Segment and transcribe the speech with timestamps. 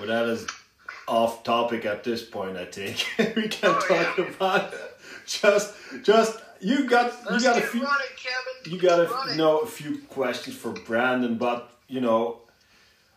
[0.00, 0.46] Well, that is
[1.06, 2.56] off topic at this point.
[2.56, 3.06] I think
[3.36, 4.24] we can Oh, talk yeah.
[4.24, 4.74] about
[5.26, 8.72] just just you got Let's you got a few running, Kevin.
[8.72, 9.36] you got a running.
[9.36, 12.38] know a few questions for Brandon, but you know,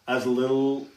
[0.07, 0.87] as a little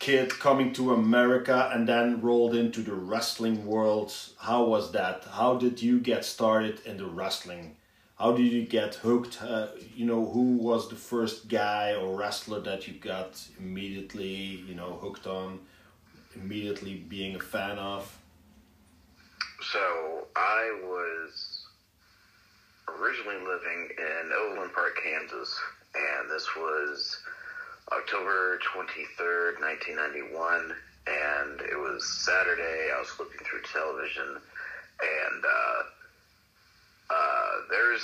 [0.00, 5.24] kid coming to America and then rolled into the wrestling world, how was that?
[5.32, 7.76] How did you get started in the wrestling?
[8.22, 9.42] How did you get hooked?
[9.42, 9.66] Uh,
[9.96, 14.92] you know, who was the first guy or wrestler that you got immediately, you know,
[15.02, 15.58] hooked on,
[16.36, 18.16] immediately being a fan of?
[19.72, 21.66] So I was
[22.86, 25.58] originally living in Overland Park, Kansas,
[25.96, 27.18] and this was
[27.90, 30.72] October 23rd, 1991,
[31.08, 32.92] and it was Saturday.
[32.94, 35.82] I was flipping through television, and uh,
[37.12, 38.02] uh, there's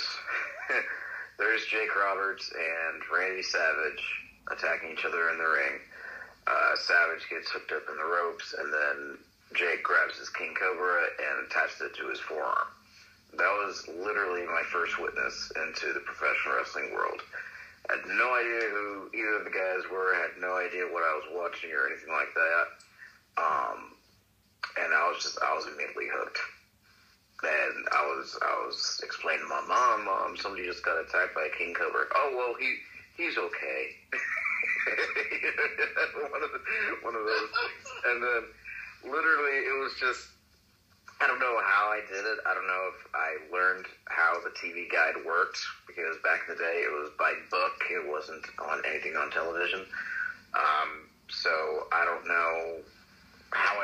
[1.39, 4.03] there's Jake Roberts and Randy Savage
[4.51, 5.81] attacking each other in the ring.
[6.47, 9.17] Uh, Savage gets hooked up in the ropes, and then
[9.53, 12.69] Jake grabs his King Cobra and attaches it to his forearm.
[13.33, 17.21] That was literally my first witness into the professional wrestling world.
[17.89, 20.13] I had no idea who either of the guys were.
[20.13, 22.65] I had no idea what I was watching or anything like that.
[23.37, 23.93] Um,
[24.81, 26.37] and I was just, I was immediately hooked.
[27.43, 31.45] And I was, I was explaining to my mom, mom, somebody just got attacked by
[31.45, 32.03] a king cobra.
[32.13, 32.75] Oh well, he,
[33.15, 33.81] he's okay.
[36.19, 36.59] one of the,
[37.01, 37.85] one of those things.
[38.07, 38.43] And then,
[39.03, 40.27] literally, it was just,
[41.21, 42.39] I don't know how I did it.
[42.45, 46.59] I don't know if I learned how the TV guide worked because back in the
[46.59, 47.75] day it was by book.
[47.91, 49.85] It wasn't on anything on television.
[50.53, 52.83] Um, so I don't know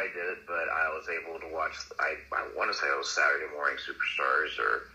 [0.05, 1.73] I did it, but I was able to watch.
[1.97, 4.85] I, I want to say it was Saturday Morning Superstars or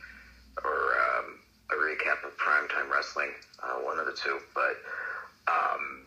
[0.62, 4.38] or um, a recap of primetime wrestling, uh, one of the two.
[4.54, 4.78] But
[5.50, 6.06] um,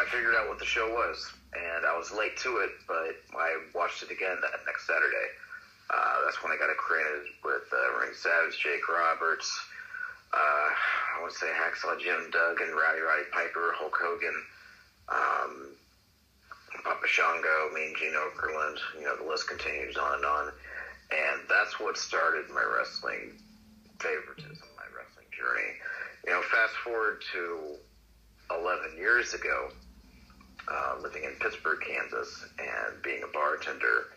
[0.00, 1.20] I figured out what the show was,
[1.52, 5.28] and I was late to it, but I watched it again that next Saturday.
[5.92, 9.52] Uh, that's when I got acquainted with uh, Randy Savage, Jake Roberts,
[10.32, 10.68] uh,
[11.20, 14.38] I to say Hacksaw Jim Duggan, Rowdy Roddy Piper, Hulk Hogan,
[15.12, 15.76] um,
[16.84, 18.78] Papa Shango, Mean Gene Okerlund.
[18.98, 20.52] You know, the list continues on and on.
[21.12, 23.32] And that's what started my wrestling
[24.00, 25.76] favoritism, my wrestling journey.
[26.26, 27.76] You know, fast forward to
[28.50, 29.68] 11 years ago,
[30.70, 34.08] uh, living in Pittsburg, Kansas, and being a bartender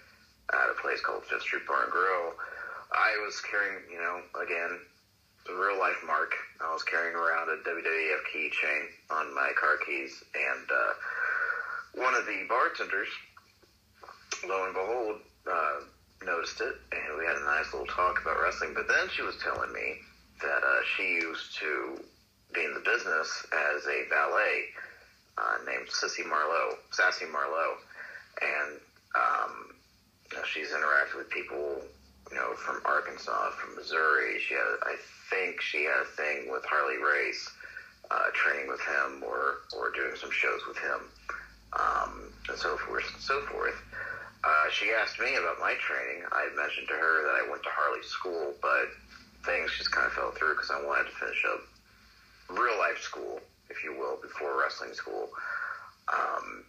[0.53, 2.33] at a place called Fifth Street Bar and Grill,
[2.91, 4.79] I was carrying, you know, again,
[5.45, 6.33] the real life mark.
[6.61, 10.93] I was carrying around a WWF keychain on my car keys, and uh,
[11.95, 13.07] one of the bartenders,
[14.47, 15.79] lo and behold, uh,
[16.25, 18.73] noticed it, and we had a nice little talk about wrestling.
[18.73, 19.99] But then she was telling me
[20.41, 22.01] that uh, she used to
[22.53, 24.65] be in the business as a valet
[25.37, 27.75] uh, named Sissy Marlowe, Sassy Marlowe,
[28.41, 28.79] and
[29.15, 29.75] um,
[30.31, 31.81] you know, she's interacted with people,
[32.31, 34.39] you know, from Arkansas, from Missouri.
[34.39, 34.95] She had, I
[35.29, 37.49] think, she had a thing with Harley Race,
[38.11, 40.99] uh, training with him or or doing some shows with him,
[41.75, 43.75] um, and so forth and so forth.
[44.43, 46.23] Uh, she asked me about my training.
[46.31, 48.87] I mentioned to her that I went to Harley school, but
[49.45, 51.61] things just kind of fell through because I wanted to finish up
[52.49, 55.29] real life school, if you will, before wrestling school.
[56.13, 56.63] Um,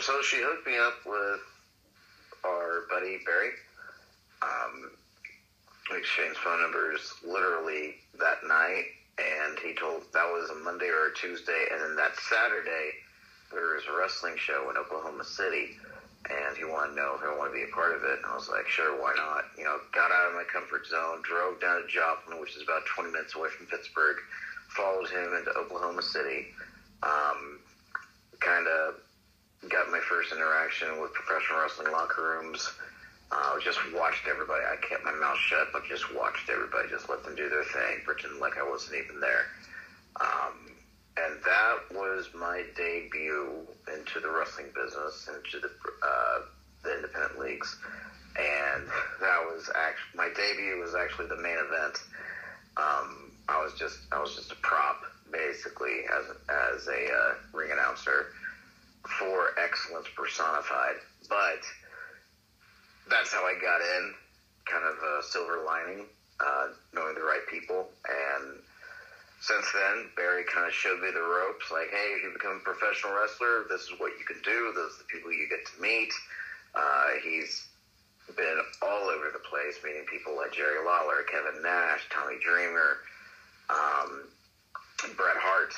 [0.00, 1.40] so she hooked me up with
[2.44, 3.50] our buddy Barry.
[4.42, 4.90] Um,
[5.90, 8.84] we exchanged phone numbers literally that night,
[9.18, 12.90] and he told that was a Monday or a Tuesday, and then that Saturday
[13.54, 15.78] there was a wrestling show in Oklahoma City,
[16.28, 18.26] and he wanted to know if I wanted to be a part of it, and
[18.26, 19.44] I was like, sure, why not?
[19.56, 22.82] You know, got out of my comfort zone, drove down to Joplin, which is about
[22.86, 24.16] 20 minutes away from Pittsburg,
[24.74, 26.50] followed him into Oklahoma City,
[27.02, 27.60] um,
[28.40, 29.00] kind of
[29.68, 32.72] got my first interaction with professional wrestling locker rooms.
[33.32, 34.62] Uh, just watched everybody.
[34.62, 36.88] I kept my mouth shut, but just watched everybody.
[36.88, 39.46] Just let them do their thing, pretend like I wasn't even there.
[40.20, 40.63] Um,
[41.16, 45.70] and that was my debut into the wrestling business, into the
[46.02, 46.40] uh,
[46.82, 47.76] the independent leagues,
[48.36, 48.86] and
[49.20, 52.02] that was actually my debut was actually the main event.
[52.76, 57.70] Um, I was just I was just a prop basically as as a uh, ring
[57.72, 58.26] announcer
[59.20, 60.96] for excellence personified,
[61.28, 61.60] but
[63.08, 64.14] that's how I got in.
[64.66, 66.06] Kind of a silver lining,
[66.40, 67.86] uh, knowing the right people.
[68.08, 68.58] And
[69.44, 71.68] since then, Barry kind of showed me the ropes.
[71.68, 74.72] Like, hey, if you become a professional wrestler, this is what you can do.
[74.72, 76.08] Those are the people you get to meet.
[76.72, 77.68] Uh, he's
[78.32, 83.04] been all over the place, meeting people like Jerry Lawler, Kevin Nash, Tommy Dreamer,
[83.68, 84.24] um,
[85.12, 85.76] Bret Hart.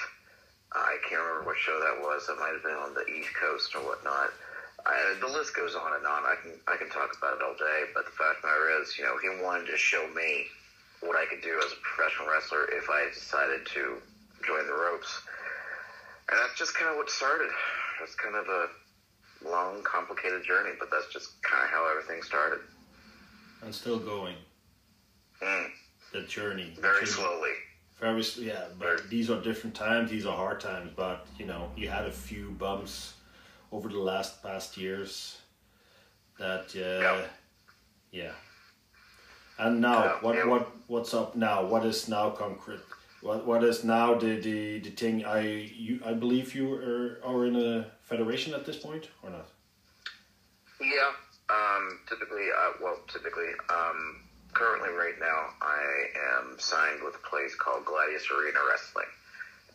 [0.71, 2.31] I can't remember what show that was.
[2.31, 4.31] That might have been on the East Coast or whatnot.
[4.87, 6.23] I, the list goes on and on.
[6.23, 8.71] I can I can talk about it all day, but the fact of the matter
[8.79, 10.47] is, you know, he wanted to show me
[11.07, 13.97] what I could do as a professional wrestler if I decided to
[14.47, 15.23] join the ropes,
[16.31, 17.51] and that's just kind of what started.
[18.01, 18.69] That's kind of a
[19.49, 22.61] long, complicated journey, but that's just kind of how everything started.
[23.63, 24.37] And still going.
[25.43, 25.67] Mm.
[26.13, 26.75] The journey.
[26.81, 27.07] Very the journey.
[27.07, 27.51] slowly.
[28.01, 30.11] Very yeah, but these are different times.
[30.11, 33.15] These are hard times, but you know, you had a few bumps
[33.73, 35.39] over the last past years.
[36.39, 37.27] That uh, Yeah.
[38.11, 38.33] yeah.
[39.59, 40.47] And now, Yeah, what yeah.
[40.47, 41.65] what what's up now?
[41.65, 42.81] What is now concrete?
[43.23, 45.25] What what is now the the, the thing?
[45.25, 49.49] I you I believe you are are in a federation at this point or not?
[50.81, 51.11] Yeah.
[51.49, 54.21] Um, typically, uh, well, typically, um,
[54.53, 55.81] currently, right now, I
[56.39, 59.07] am signed with a place called Gladius Arena Wrestling,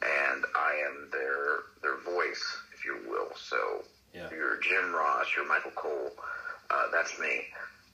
[0.04, 2.44] and I am their their voice,
[2.74, 3.31] if you will.
[3.36, 3.83] So,
[4.13, 4.30] Yeah.
[4.31, 6.12] your Jim Ross, your Michael Cole,
[6.69, 7.48] uh, that's me.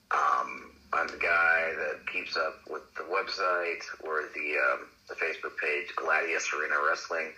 [0.10, 5.58] Um, I'm the guy that keeps up with the website or the um, the Facebook
[5.62, 7.34] page, Gladius Arena Wrestling.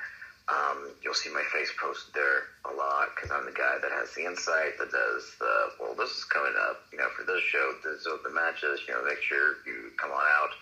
[0.50, 4.14] Um, you'll see my face posted there a lot because I'm the guy that has
[4.16, 5.94] the insight that does the well.
[5.94, 7.74] This is coming up, you know, for this show.
[7.84, 8.82] These are the matches.
[8.88, 10.54] You know, make sure you come on out.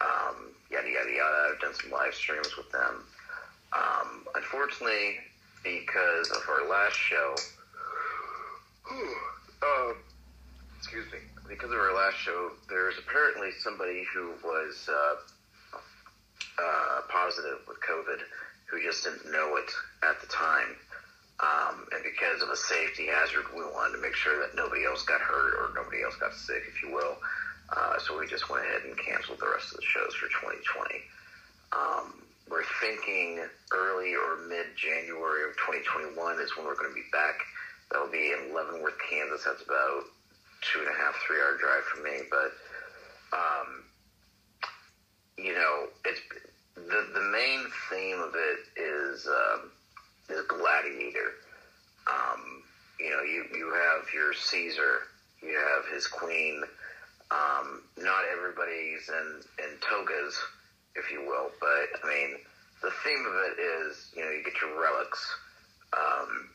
[0.00, 0.36] Um,
[0.70, 1.52] yada yada yada.
[1.52, 3.04] I've done some live streams with them.
[3.72, 5.20] Um, unfortunately,
[5.62, 7.34] because of our last show,
[9.62, 9.92] uh,
[10.78, 11.18] excuse me,
[11.48, 15.14] because of our last show, there's apparently somebody who was uh,
[16.58, 18.20] uh, positive with COVID
[18.66, 19.70] who just didn't know it
[20.02, 20.76] at the time.
[21.38, 25.02] Um, and because of a safety hazard, we wanted to make sure that nobody else
[25.04, 27.16] got hurt or nobody else got sick, if you will.
[27.68, 31.02] Uh, so we just went ahead and canceled the rest of the shows for 2020.
[31.72, 33.42] Um, we're thinking
[33.72, 37.36] early or mid January of 2021 is when we're going to be back.
[37.90, 39.44] That'll be in Leavenworth, Kansas.
[39.44, 40.04] That's about
[40.72, 42.26] two and a half, three hour drive for me.
[42.30, 42.52] But,
[43.36, 43.84] um,
[45.38, 46.20] you know, it's
[46.74, 49.70] the the main theme of it is um,
[50.28, 51.34] is gladiator.
[52.06, 52.62] Um,
[53.00, 55.00] you know, you you have your Caesar,
[55.42, 56.62] you have his queen.
[57.30, 60.38] Um, not everybody's in in togas,
[60.94, 62.36] if you will, but I mean,
[62.82, 65.26] the theme of it is you know you get your relics.
[65.92, 66.50] Um,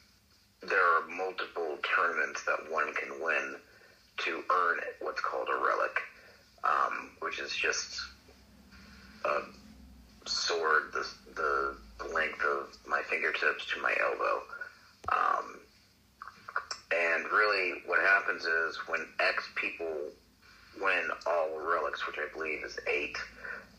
[0.61, 3.55] there are multiple tournaments that one can win
[4.17, 5.99] to earn what's called a relic,
[6.63, 7.99] um, which is just
[9.25, 9.39] a
[10.27, 11.05] sword the,
[11.35, 14.41] the length of my fingertips to my elbow.
[15.11, 15.59] Um,
[16.93, 19.95] and really, what happens is when X people
[20.81, 23.17] win all relics, which I believe is eight,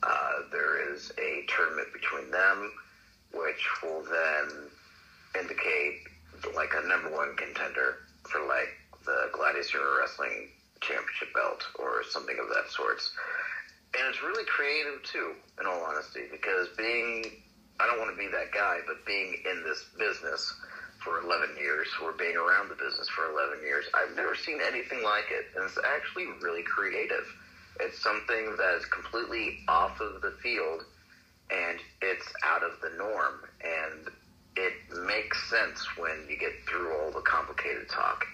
[0.03, 2.73] uh, there is a tournament between them,
[3.33, 4.69] which will then
[5.41, 6.01] indicate
[6.57, 8.69] like a number one contender for like
[9.05, 10.49] the Gladiator Wrestling
[10.81, 13.01] Championship belt or something of that sort.
[13.99, 17.25] And it's really creative too, in all honesty, because being,
[17.79, 20.53] I don't want to be that guy, but being in this business
[21.05, 25.03] for 11 years, or being around the business for 11 years, I've never seen anything
[25.03, 25.51] like it.
[25.55, 27.27] And it's actually really creative.
[27.81, 30.85] It's something that's completely off of the field
[31.51, 33.45] and it's out of the norm.
[33.61, 34.09] And
[34.57, 34.73] it
[35.07, 38.25] makes sense when you get through all the complicated talk.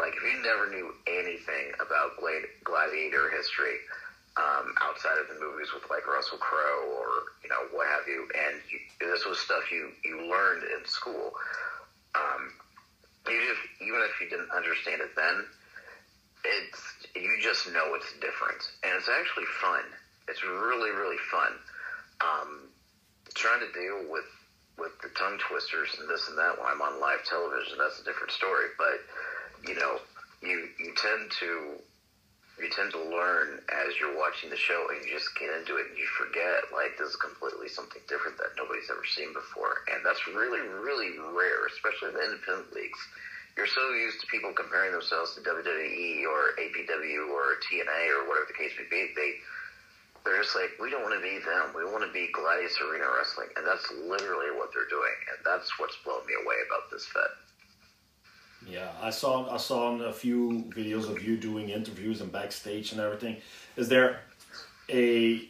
[0.00, 2.16] Like, if you never knew anything about
[2.64, 3.76] gladiator history,
[4.40, 8.28] um, outside of the movies with like Russell Crowe or you know what have you,
[8.32, 11.34] and you, this was stuff you you learned in school.
[12.14, 12.52] Um,
[13.28, 15.44] you just even if you didn't understand it then,
[16.44, 16.80] it's
[17.14, 19.84] you just know it's different, and it's actually fun.
[20.28, 21.52] It's really really fun.
[22.20, 22.70] Um,
[23.34, 24.28] trying to deal with
[24.78, 28.04] with the tongue twisters and this and that when I'm on live television, that's a
[28.04, 28.72] different story.
[28.78, 29.02] But
[29.66, 29.98] you know,
[30.42, 31.76] you you tend to
[32.60, 35.88] you tend to learn as you're watching the show and you just get into it
[35.88, 39.84] and you forget like this is completely something different that nobody's ever seen before.
[39.92, 43.00] And that's really really rare especially in the independent leagues.
[43.56, 48.48] You're so used to people comparing themselves to WWE or AEW or TNA or whatever
[48.48, 49.40] the case may be they
[50.24, 51.72] they're just like we don't want to be them.
[51.72, 53.48] We want to be Gladius Arena Wrestling.
[53.56, 55.16] And that's literally what they're doing.
[55.32, 57.32] And that's what's blown me away about this fed
[58.68, 63.00] Yeah, I saw I saw a few videos of you doing interviews and backstage and
[63.00, 63.36] everything.
[63.76, 64.20] Is there
[64.88, 65.48] a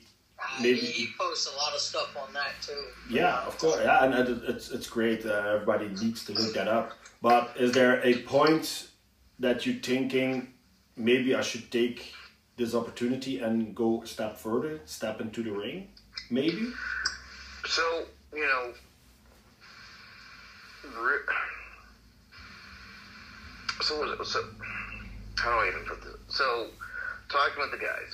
[0.63, 2.83] Maybe- he, he posts a lot of stuff on that too.
[3.11, 4.15] yeah, of course, yeah, and
[4.49, 5.27] it's it's great.
[5.27, 6.93] Uh, everybody needs to look that up.
[7.21, 8.89] But is there a point
[9.39, 10.55] that you're thinking
[10.97, 12.15] maybe I should take
[12.57, 15.89] this opportunity and go a step further, step into the ring,
[16.31, 16.73] maybe?
[17.67, 18.73] So, you know,
[20.85, 21.35] Re-
[23.81, 24.27] So, what is it?
[24.27, 24.45] so
[25.37, 26.13] how do I even put this?
[26.29, 26.69] So,
[27.31, 28.13] talking with the guys,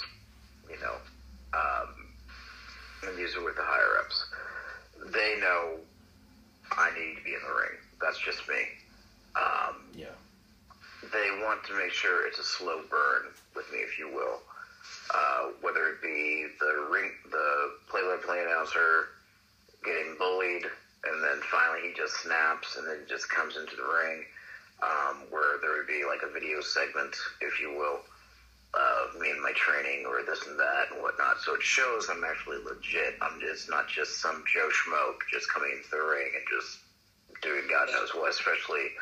[0.70, 0.94] you know,
[1.54, 1.88] um,
[3.08, 4.26] and these are with the higher ups,
[5.12, 5.76] they know
[6.72, 7.78] I need to be in the ring.
[8.00, 8.62] That's just me.
[9.34, 10.14] Um, Yeah.
[11.12, 14.40] they want to make sure it's a slow burn with me, if you will.
[15.10, 19.08] Uh, whether it be the ring, the play-by-play announcer
[19.84, 20.64] getting bullied,
[21.04, 24.24] and then finally he just snaps and then just comes into the ring,
[24.82, 28.00] um, where there would be like a video segment, if you will,
[28.74, 31.40] of me and my training or this and that and whatnot.
[31.40, 33.16] So it shows I'm actually legit.
[33.20, 36.78] I'm just not just some Joe Schmoke just coming into the ring and just
[37.42, 38.92] doing God knows what, especially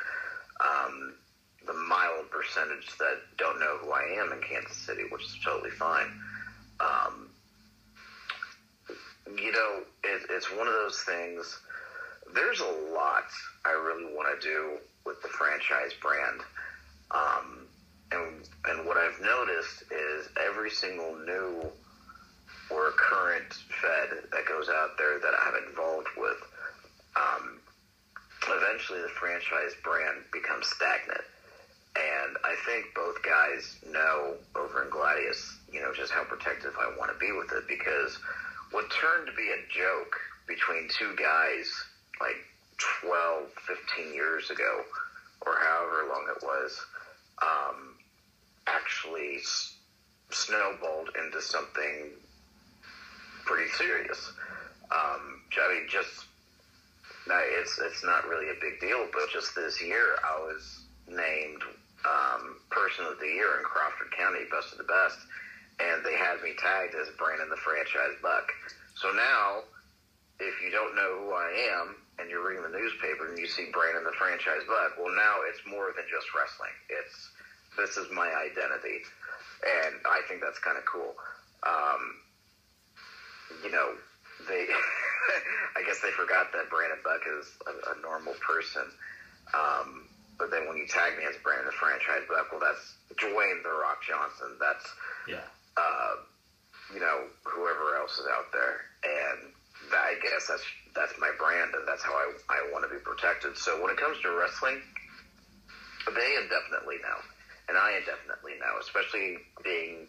[0.60, 1.14] um,
[1.66, 5.70] the mild percentage that don't know who I am in Kansas City, which is totally
[5.70, 6.06] fine.
[6.80, 7.30] Um,
[9.36, 11.58] you know, it, it's one of those things.
[12.34, 13.24] There's a lot
[13.64, 16.40] I really want to do with the franchise brand.
[17.10, 17.66] Um,
[18.12, 21.70] and, and what I've noticed is every single new
[22.70, 26.40] or current Fed that goes out there that I'm involved with,
[27.16, 27.60] um,
[28.48, 31.24] eventually the franchise brand becomes stagnant.
[31.96, 36.90] And I think both guys know over in Gladius, you know, just how protective I
[36.98, 38.18] want to be with it because
[38.72, 40.18] what turned to be a joke
[40.48, 41.70] between two guys
[42.20, 42.36] like
[42.78, 44.82] 12, 15 years ago,
[45.46, 46.80] or however long it was,
[47.42, 47.94] um,
[48.66, 49.76] actually s-
[50.30, 52.10] snowballed into something
[53.44, 54.32] pretty serious.
[54.90, 56.24] Um, I mean, just
[57.26, 61.62] no, it's it's not really a big deal, but just this year I was named
[62.04, 65.18] um, Person of the Year in Crawford County, Best of the Best,
[65.80, 68.52] and they had me tagged as Brandon the Franchise Buck.
[68.96, 69.64] So now,
[70.38, 73.66] if you don't know who I am and you're reading the newspaper and you see
[73.72, 76.74] Brandon the Franchise Buck, well, now it's more than just wrestling.
[76.88, 77.30] It's
[77.76, 79.02] this is my identity,
[79.66, 81.14] and I think that's kind of cool.
[81.66, 82.02] Um,
[83.64, 83.94] you know,
[84.48, 84.66] they,
[85.76, 88.86] I guess they forgot that Brandon Buck is a, a normal person.
[89.54, 90.06] Um,
[90.38, 93.70] but then when you tag me as Brandon the franchise Buck, well, that's Dwayne the
[93.74, 94.54] Rock Johnson.
[94.60, 94.86] That's
[95.26, 95.42] Yeah.
[95.76, 96.14] uh,
[96.92, 99.50] you know whoever else is out there, and
[99.92, 103.56] I guess that's that's my brand, and that's how I I want to be protected.
[103.56, 104.80] So when it comes to wrestling,
[106.06, 107.18] they indefinitely know,
[107.68, 110.06] and I indefinitely know, especially being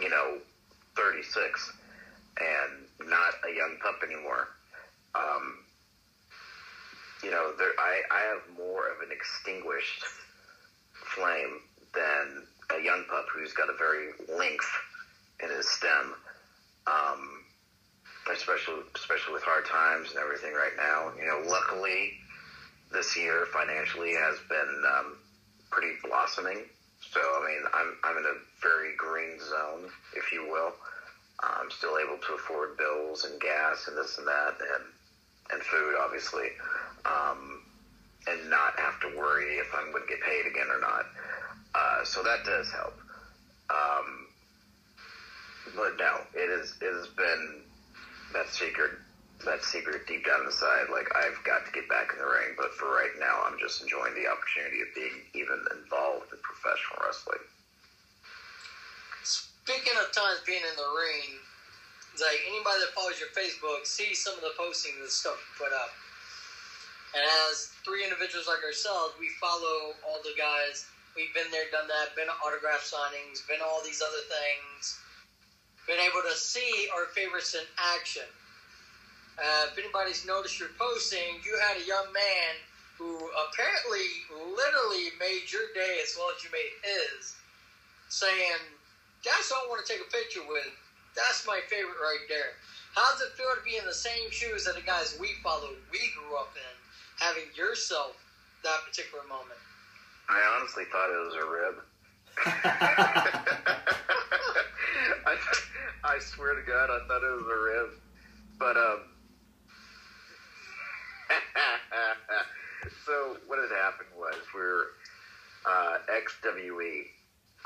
[0.00, 0.38] you know
[0.96, 1.72] 36
[2.38, 4.48] and not a young pup anymore.
[5.14, 5.64] Um,
[7.22, 10.04] you know, there, I, I have more of an extinguished
[11.16, 11.58] flame
[11.94, 12.46] than
[12.78, 14.70] a young pup who's got a very length
[15.42, 16.14] in his stem.
[16.86, 17.37] Um,
[18.32, 21.12] especially, especially with hard times and everything right now.
[21.18, 22.12] You know, luckily
[22.92, 25.18] this year financially has been um,
[25.70, 26.64] pretty blossoming.
[27.12, 30.72] So, I mean, I'm, I'm in a very green zone, if you will.
[31.40, 34.84] I'm still able to afford bills and gas and this and that and,
[35.52, 36.48] and food, obviously,
[37.06, 37.62] um,
[38.26, 41.06] and not have to worry if I'm going to get paid again or not.
[41.74, 42.94] Uh, so that does help.
[43.70, 44.26] Um,
[45.76, 47.60] but no, it is it has been
[48.32, 48.92] that secret
[49.44, 50.90] that secret deep down inside.
[50.90, 53.82] Like I've got to get back in the ring, but for right now, I'm just
[53.82, 57.44] enjoying the opportunity of being even involved in professional wrestling.
[59.22, 61.38] Speaking of times being in the ring,
[62.18, 65.70] like anybody that follows your Facebook sees some of the postings and stuff you put
[65.70, 65.92] up.
[67.14, 70.84] And as three individuals like ourselves, we follow all the guys.
[71.14, 74.98] We've been there, done that, been to autograph signings, been all these other things.
[75.88, 77.64] Been able to see our favorites in
[77.96, 78.28] action.
[79.40, 82.60] Uh, if anybody's noticed your posting, you had a young man
[82.98, 83.16] who
[83.48, 87.32] apparently literally made your day as well as you made his,
[88.10, 88.60] saying,
[89.24, 90.68] That's what I want to take a picture with.
[91.16, 92.60] That's my favorite right there.
[92.94, 95.80] How does it feel to be in the same shoes that the guys we followed,
[95.90, 96.76] we grew up in,
[97.16, 98.12] having yourself
[98.62, 99.56] that particular moment?
[100.28, 101.80] I honestly thought it was a rib.
[106.04, 107.90] I, swear to God, I thought it was a rib.
[108.58, 109.00] But um,
[113.06, 114.84] so what had happened was we're
[115.66, 117.02] uh, XWE,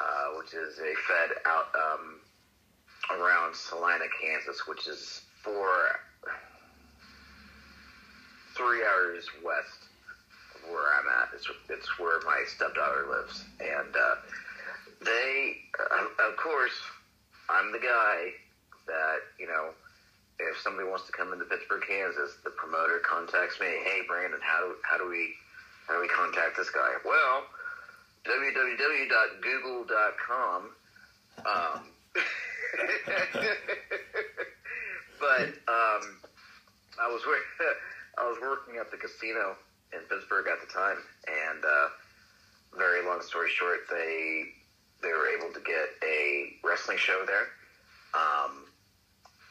[0.00, 2.20] uh, which is a Fed out um,
[3.18, 6.00] around Salina, Kansas, which is four,
[8.56, 9.88] three hours west
[10.54, 11.28] of where I'm at.
[11.34, 14.14] It's it's where my stepdaughter lives, and uh,
[15.04, 16.78] they, uh, of course,
[17.52, 18.32] I'm the guy
[18.86, 19.70] that you know
[20.40, 23.68] if somebody wants to come into Pittsburg, Kansas, the promoter contacts me.
[23.84, 25.32] Hey, Brandon, how do how do we
[25.86, 26.94] how do we contact this guy?
[27.04, 27.44] Well,
[28.24, 30.70] www.google.com.
[31.38, 31.80] Um,
[35.20, 36.18] but um,
[37.00, 37.22] I was
[38.18, 39.56] I was working at the casino
[39.92, 41.88] in Pittsburg at the time, and uh,
[42.76, 44.46] very long story short, they
[45.02, 47.48] they were able to get a wrestling show there,
[48.14, 48.64] um,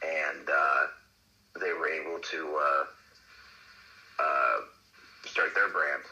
[0.04, 0.84] and uh,
[1.60, 2.84] they were able to uh,
[4.20, 4.58] uh,
[5.26, 6.04] start their brand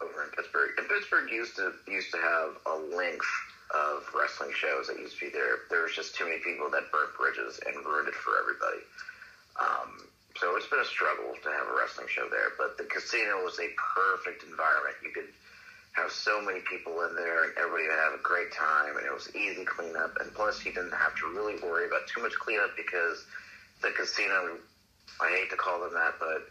[0.00, 0.70] over in Pittsburg.
[0.78, 3.28] And Pittsburg used to used to have a length
[3.70, 5.68] of wrestling shows that used to be there.
[5.70, 8.82] There was just too many people that burnt bridges and ruined it for everybody.
[9.60, 10.10] Um,
[10.40, 12.56] so it's been a struggle to have a wrestling show there.
[12.56, 14.96] But the casino was a perfect environment.
[15.04, 15.30] You could
[15.92, 19.12] have so many people in there, and everybody would have a great time, and it
[19.12, 20.16] was easy cleanup.
[20.20, 23.26] And plus, you didn't have to really worry about too much cleanup because
[23.82, 24.58] the casino,
[25.20, 26.46] I hate to call them that, but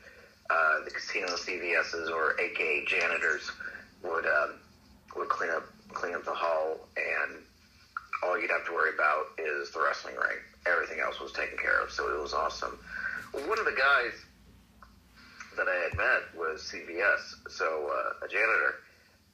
[0.50, 3.52] uh, the casino CVSs or AKA janitors
[4.04, 4.56] would um,
[5.16, 7.40] would clean up clean up the hall, and
[8.24, 10.38] all you'd have to worry about is the wrestling ring.
[10.66, 12.78] Everything else was taken care of, so it was awesome.
[13.32, 14.14] One of the guys
[15.56, 18.76] that I had met was CVS, so uh, a janitor,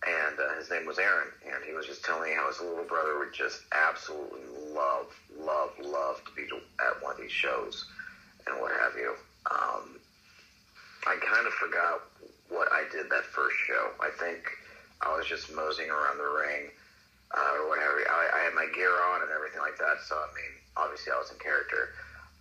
[0.05, 2.83] and uh, his name was Aaron, and he was just telling me how his little
[2.83, 5.07] brother would just absolutely love,
[5.39, 6.47] love, love to be
[6.79, 7.85] at one of these shows
[8.45, 9.15] and what have you.
[9.49, 9.99] Um,
[11.07, 12.01] I kind of forgot
[12.49, 13.89] what I did that first show.
[14.01, 14.45] I think
[15.01, 16.69] I was just moseying around the ring
[17.35, 18.01] uh, or whatever.
[18.09, 20.01] I, I had my gear on and everything like that.
[20.07, 21.89] So I mean, obviously I was in character.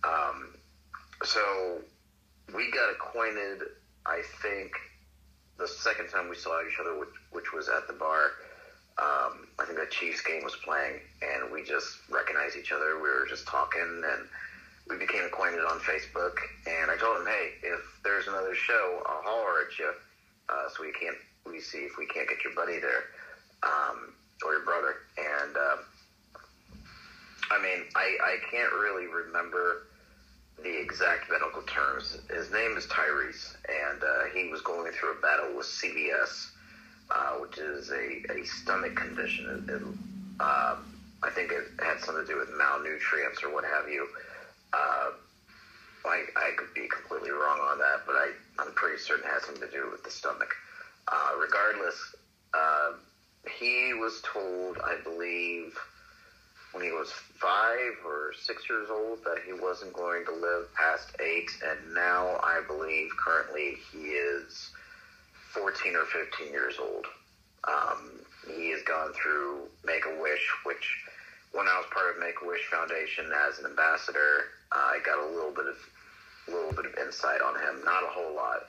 [0.03, 0.55] Um,
[1.23, 1.81] so
[2.53, 3.61] we got acquainted.
[4.05, 4.71] I think
[5.57, 8.31] the second time we saw each other, which, which was at the bar.
[8.97, 12.95] Um, I think the Chiefs game was playing, and we just recognized each other.
[12.95, 14.27] We were just talking, and
[14.89, 16.37] we became acquainted on Facebook.
[16.67, 19.91] And I told him, hey, if there's another show, I'll holler at you,
[20.49, 23.05] uh, so we can't we see if we can't get your buddy there
[23.63, 24.95] um, or your brother.
[25.17, 25.77] And uh,
[27.51, 29.87] I mean, I I can't really remember
[30.61, 32.17] the exact medical terms.
[32.29, 36.51] His name is Tyrese, and uh, he was going through a battle with CVS,
[37.11, 39.65] uh, which is a, a stomach condition.
[39.67, 39.81] It, it,
[40.39, 40.75] uh,
[41.23, 44.07] I think it had something to do with malnutrients or what have you.
[44.73, 45.11] Uh,
[46.05, 49.43] I, I could be completely wrong on that, but I, I'm pretty certain it has
[49.43, 50.53] something to do with the stomach.
[51.07, 52.15] Uh, regardless,
[52.53, 52.93] uh,
[53.59, 55.77] he was told, I believe,
[56.75, 57.09] when he was
[57.39, 62.35] five or six years old, that he wasn't going to live past eight, and now
[62.43, 64.71] I believe currently he is
[65.53, 67.05] 14 or 15 years old.
[67.63, 68.11] Um,
[68.45, 70.83] he has gone through Make a Wish, which
[71.53, 75.17] when I was part of Make a Wish Foundation as an ambassador, uh, I got
[75.17, 75.79] a little bit of
[76.47, 77.85] a little bit of insight on him.
[77.85, 78.67] Not a whole lot,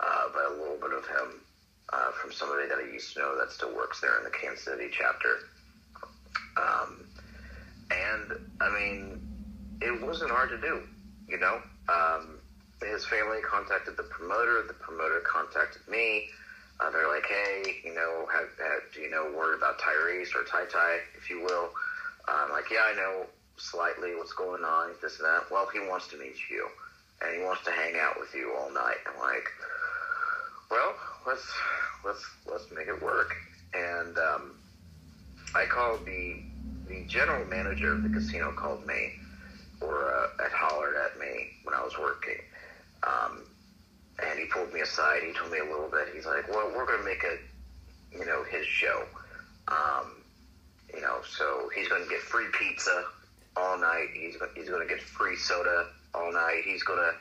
[0.00, 1.44] uh, but a little bit of him
[1.92, 4.64] uh, from somebody that I used to know that still works there in the Kansas
[4.64, 5.52] City chapter.
[6.56, 7.11] Um,
[7.92, 9.20] and I mean,
[9.80, 10.82] it wasn't hard to do,
[11.28, 11.60] you know.
[11.88, 12.38] Um,
[12.80, 14.64] his family contacted the promoter.
[14.66, 16.28] The promoter contacted me.
[16.80, 20.42] Uh, they're like, hey, you know, have, have, do you know word about Tyrese or
[20.44, 21.70] Tai Tai, if you will?
[22.26, 23.26] I'm like, yeah, I know
[23.56, 25.50] slightly what's going on, this and that.
[25.50, 26.66] Well, he wants to meet you,
[27.20, 28.96] and he wants to hang out with you all night.
[29.06, 29.48] I'm like,
[30.70, 30.94] well,
[31.26, 31.46] let's
[32.04, 33.34] let's let's make it work.
[33.74, 34.52] And um,
[35.54, 36.42] I called the
[36.92, 39.12] the general manager of the casino called me,
[39.80, 42.38] or uh, had hollered at me when I was working.
[43.02, 43.42] Um,
[44.22, 45.22] and he pulled me aside.
[45.22, 46.08] He told me a little bit.
[46.14, 47.38] He's like, "Well, we're going to make a,
[48.16, 49.04] you know, his show.
[49.68, 50.22] Um,
[50.94, 53.04] you know, so he's going to get free pizza
[53.56, 54.08] all night.
[54.12, 56.62] He's he's going to get free soda all night.
[56.64, 57.12] He's going to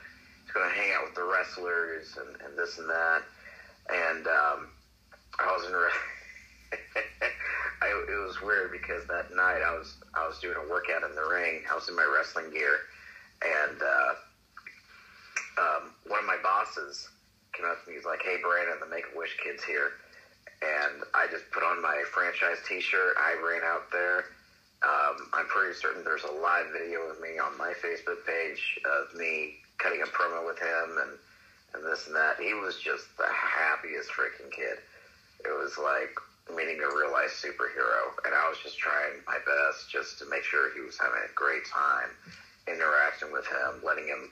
[0.44, 3.22] he's going to hang out with the wrestlers and, and this and that."
[3.90, 4.68] And um,
[5.40, 5.74] I was in.
[7.82, 11.16] I, it was weird because that night I was I was doing a workout in
[11.16, 11.64] the ring.
[11.70, 12.78] I was in my wrestling gear,
[13.42, 14.14] and uh,
[15.58, 17.10] um, one of my bosses
[17.54, 17.98] came up to me.
[17.98, 19.98] He's like, "Hey, Brandon, the Make a Wish kids here,"
[20.62, 23.18] and I just put on my franchise T-shirt.
[23.18, 24.26] I ran out there.
[24.84, 29.14] Um, I'm pretty certain there's a live video of me on my Facebook page of
[29.18, 31.18] me cutting a promo with him and
[31.74, 32.38] and this and that.
[32.40, 34.78] He was just the happiest freaking kid.
[35.46, 36.14] It was like
[36.56, 40.44] meeting a real life superhero, and I was just trying my best just to make
[40.44, 42.10] sure he was having a great time
[42.68, 44.30] interacting with him, letting him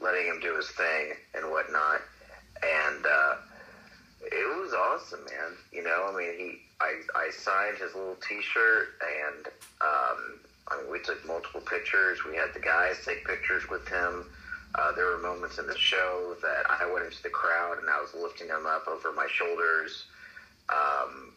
[0.00, 2.02] letting him do his thing and whatnot.
[2.62, 3.34] And uh,
[4.22, 5.56] it was awesome, man.
[5.72, 9.46] You know, I mean, he I I signed his little T-shirt, and
[9.80, 12.24] um, I mean, we took multiple pictures.
[12.24, 14.26] We had the guys take pictures with him.
[14.74, 18.00] Uh, there were moments in the show that I went into the crowd and I
[18.00, 20.06] was lifting him up over my shoulders.
[20.70, 21.34] Um,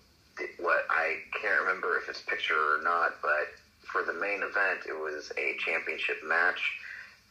[0.60, 3.56] what I can't remember if it's picture or not, but
[3.92, 6.60] for the main event, it was a championship match,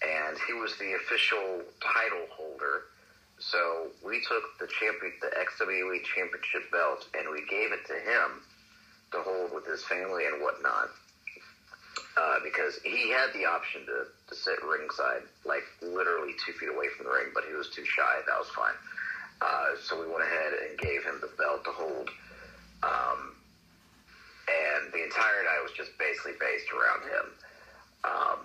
[0.03, 2.89] and he was the official title holder.
[3.39, 8.41] So we took the champion, the XWE championship belt, and we gave it to him
[9.13, 10.91] to hold with his family and whatnot
[12.17, 16.87] uh, because he had the option to, to sit ringside, like literally two feet away
[16.97, 18.21] from the ring, but he was too shy.
[18.27, 18.79] That was fine.
[19.41, 22.11] Uh, so we went ahead and gave him the belt to hold.
[22.85, 23.33] Um,
[24.45, 27.27] and the entire night was just basically based around him.
[28.05, 28.41] Um,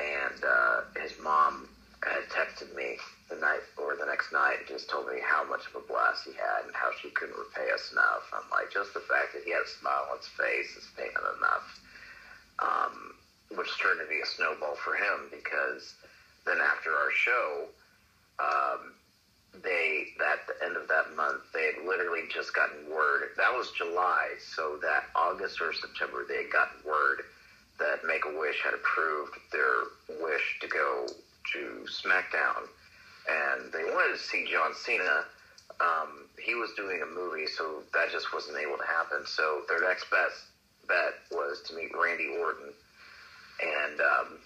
[0.00, 1.68] and uh, his mom
[2.00, 2.96] had texted me
[3.28, 6.24] the night or the next night and just told me how much of a blast
[6.24, 8.24] he had and how she couldn't repay us enough.
[8.32, 11.28] I'm like, just the fact that he had a smile on his face is payment
[11.36, 11.68] enough
[12.62, 13.14] um,
[13.56, 15.94] which turned to be a snowball for him because
[16.46, 17.64] then after our show,
[18.38, 18.92] um,
[19.62, 23.70] they at the end of that month they had literally just gotten word that was
[23.76, 27.22] July, so that August or September they had gotten word
[27.78, 31.06] that Make a Wish had approved their wish to go
[31.52, 32.68] to SmackDown,
[33.28, 35.24] and they wanted to see John Cena.
[35.80, 39.24] Um, he was doing a movie, so that just wasn't able to happen.
[39.26, 40.36] So their next best
[40.86, 42.68] bet was to meet Randy Orton,
[43.62, 44.38] and um,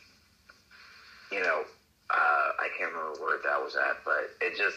[1.33, 1.65] you know,
[2.11, 4.77] uh, I can't remember where that was at, but it just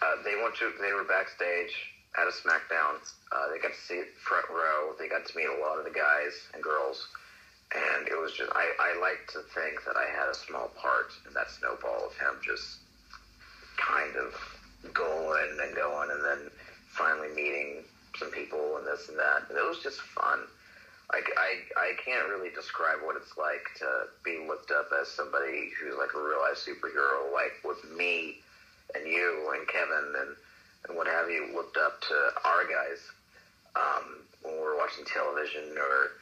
[0.00, 1.72] uh, they went to they were backstage
[2.16, 3.00] at a SmackDown.
[3.32, 4.92] Uh, they got to see front row.
[4.98, 7.08] They got to meet a lot of the guys and girls,
[7.74, 11.12] and it was just I, I like to think that I had a small part
[11.26, 12.80] in that snowball of him just
[13.76, 14.34] kind of
[14.92, 16.50] going and going, and then
[16.88, 17.84] finally meeting
[18.16, 19.48] some people and this and that.
[19.48, 20.40] And it was just fun.
[21.10, 25.70] I, I, I can't really describe what it's like to be looked up as somebody
[25.76, 28.38] who's like a real life superhero, like with me
[28.94, 30.36] and you and Kevin and,
[30.88, 33.00] and what have you, looked up to our guys
[33.76, 36.12] um, when we were watching television or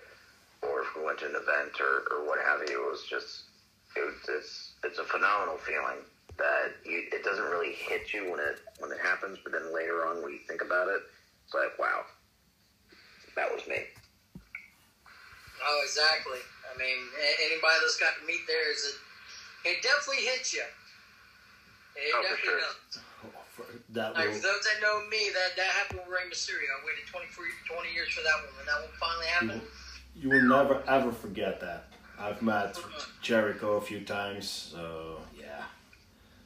[0.63, 2.85] or if we went to an event or, or what have you.
[2.85, 3.45] It was just
[3.97, 6.05] it was, it's it's a phenomenal feeling
[6.39, 10.07] that you, it doesn't really hit you when it when it happens, but then later
[10.07, 11.01] on when you think about it,
[11.45, 12.03] it's like wow,
[13.37, 13.85] that was me.
[15.63, 16.41] Oh, exactly.
[16.67, 16.97] I mean,
[17.45, 19.69] anybody that's got to meet there is it.
[19.69, 20.63] It definitely hits you.
[21.97, 22.61] It Oh, for definitely sure.
[22.61, 23.01] does.
[23.91, 26.65] That Like, will, for those that know me, that that happened with Rey Mysterio.
[26.81, 27.45] I waited 20, for-
[27.75, 28.57] 20 years for that one.
[28.57, 29.61] When that one finally happened,
[30.17, 31.85] you will never ever forget that.
[32.19, 32.79] I've met
[33.21, 35.65] Jericho a few times, so yeah,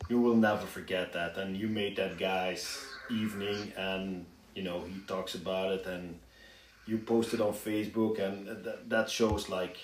[0.09, 1.37] you will never forget that.
[1.37, 6.19] And you made that guy's evening, and you know he talks about it, and
[6.87, 9.77] you posted on Facebook, and that, that shows like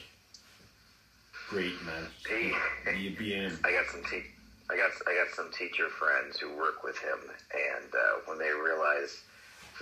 [1.49, 2.07] great man.
[2.27, 2.53] Hey.
[2.97, 4.31] You being I got some te-
[4.71, 7.19] I got I got some teacher friends who work with him,
[7.53, 9.23] and uh, when they realize,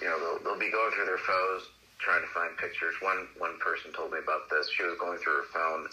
[0.01, 1.65] you know, they'll, they'll be going through their phones
[1.99, 2.95] trying to find pictures.
[3.03, 4.71] One one person told me about this.
[4.71, 5.89] She was going through her phone.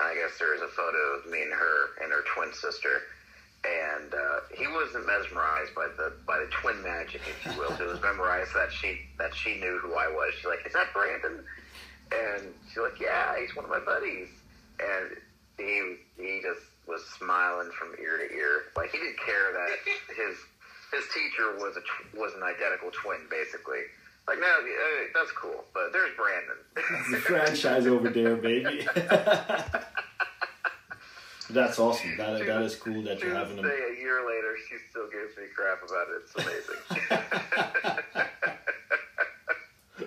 [0.00, 3.02] And I guess there is a photo of me and her and her twin sister,
[3.94, 7.72] and uh, he wasn't mesmerized by the by the twin magic, if you will.
[7.76, 10.34] He was mesmerized that she that she knew who I was.
[10.36, 11.44] She's like, "Is that Brandon?"
[12.12, 14.28] And she's like, "Yeah, he's one of my buddies."
[14.80, 15.16] And
[15.58, 18.72] he he just was smiling from ear to ear.
[18.76, 19.70] Like he didn't care that
[20.16, 20.36] his
[20.92, 23.82] his teacher was a tw- was an identical twin, basically.
[24.26, 26.56] Like, no, uh, that's cool, but there's Brandon.
[27.10, 28.86] the franchise over there, baby.
[31.54, 32.16] That's awesome.
[32.16, 33.64] That that is cool that you're having them.
[33.64, 36.22] a year later, she still gives me crap about it.
[36.22, 38.28] It's amazing.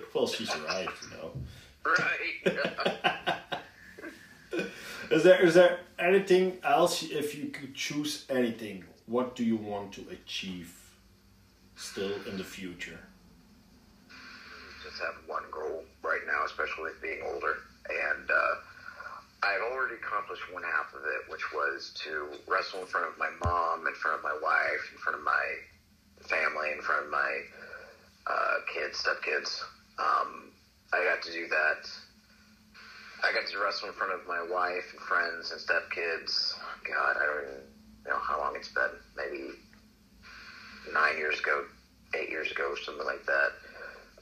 [0.14, 1.32] Well, she's right, you know.
[1.86, 3.38] right?
[5.10, 8.84] Is there is there anything else if you could choose anything?
[9.06, 10.74] What do you want to achieve
[11.76, 12.98] still in the future?
[14.84, 17.56] just have one goal right now, especially being older.
[17.88, 18.54] And uh,
[19.42, 23.30] I've already accomplished one half of it, which was to wrestle in front of my
[23.44, 25.44] mom, in front of my wife, in front of my
[26.26, 27.40] family, in front of my
[28.26, 29.62] uh, kids, stepkids.
[29.98, 30.50] Um,
[30.92, 31.88] I got to do that.
[33.22, 36.54] I got to wrestle in front of my wife and friends and stepkids.
[36.86, 37.62] God, I don't even
[38.06, 38.90] know how long it's been.
[39.16, 39.54] Maybe
[40.92, 41.64] nine years ago,
[42.14, 43.50] eight years ago, something like that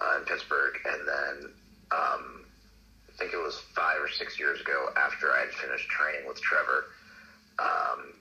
[0.00, 1.52] uh, in Pittsburg, and then
[1.92, 2.45] um,
[3.18, 6.84] think it was five or six years ago after I had finished training with Trevor
[7.58, 8.12] um,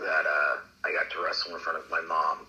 [0.00, 2.46] that uh, I got to wrestle in front of my mom,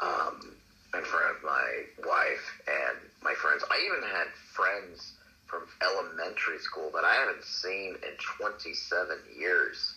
[0.00, 0.56] um,
[0.94, 1.68] in front of my
[2.06, 3.64] wife and my friends.
[3.70, 5.12] I even had friends
[5.46, 9.96] from elementary school that I haven't seen in 27 years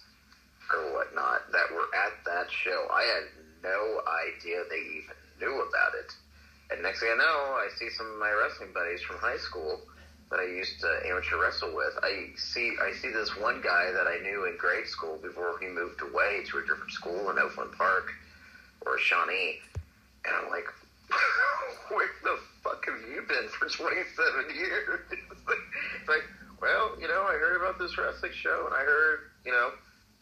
[0.73, 2.87] or whatnot that were at that show.
[2.89, 3.25] I had
[3.61, 6.11] no idea they even knew about it.
[6.71, 9.81] And next thing I know, I see some of my wrestling buddies from high school
[10.33, 11.93] that I used to amateur wrestle with.
[12.01, 15.67] I see I see this one guy that I knew in grade school before he
[15.67, 18.09] moved away to a different school in Overland Park
[18.81, 19.61] or Shawnee,
[20.25, 20.65] and I'm like,
[21.93, 25.01] where the fuck have you been for 27 years?
[25.13, 26.25] it's like,
[26.59, 29.69] well, you know, I heard about this wrestling show, and I heard, you know,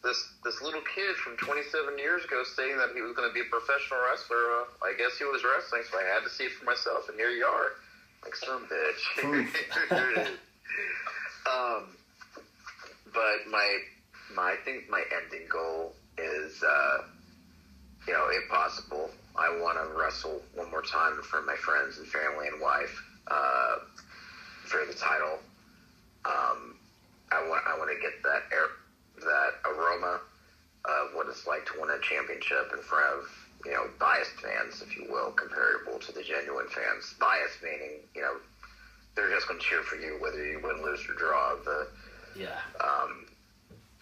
[0.04, 3.40] this this little kid from 27 years ago saying that he was going to be
[3.40, 4.60] a professional wrestler.
[4.60, 7.16] Uh, I guess he was wrestling, so I had to see it for myself, and
[7.16, 7.80] here you are,
[8.22, 10.26] like some bitch.
[11.46, 11.96] um,
[13.12, 13.78] but my
[14.34, 16.98] my I think my ending goal is, uh,
[18.06, 22.06] you know, if possible, I want to wrestle one more time for my friends and
[22.06, 23.76] family and wife uh,
[24.64, 25.38] for the title.
[26.24, 26.76] Um,
[27.30, 28.66] I want I want to get that air
[29.20, 30.20] that aroma
[30.84, 34.82] of what it's like to win a championship in front of you know biased fans,
[34.82, 37.14] if you will, comparable to the genuine fans.
[37.20, 38.34] Biased meaning you know
[39.14, 41.54] they're just going to cheer for you whether you win, lose, or draw.
[41.64, 41.88] The
[42.34, 42.56] Yeah.
[42.80, 43.26] um,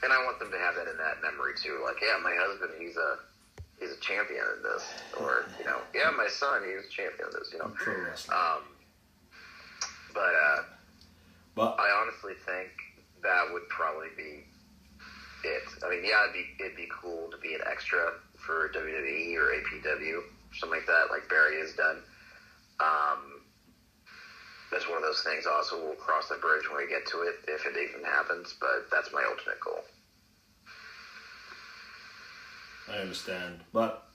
[0.02, 1.82] and I want them to have that in that memory too.
[1.84, 3.18] Like, yeah, my husband, he's a
[3.80, 4.84] he's a champion in this,
[5.18, 7.50] or you know, yeah, my son, he's a champion in this.
[7.52, 8.38] You know, Pro wrestling.
[8.38, 8.62] um,
[10.14, 10.62] but uh,
[11.54, 12.70] But I honestly think
[13.22, 14.44] that would probably be
[15.44, 15.62] it.
[15.84, 18.12] I mean, yeah, it'd be it'd be cool to be an extra
[18.50, 20.22] for WWE or AEW,
[20.58, 21.98] something like that, like Barry has done.
[22.80, 23.42] Um,
[24.72, 25.46] that's one of those things.
[25.46, 28.54] Also, we'll cross the bridge when we get to it, if it even happens.
[28.60, 29.84] But that's my ultimate goal.
[32.90, 33.60] I understand.
[33.72, 34.08] But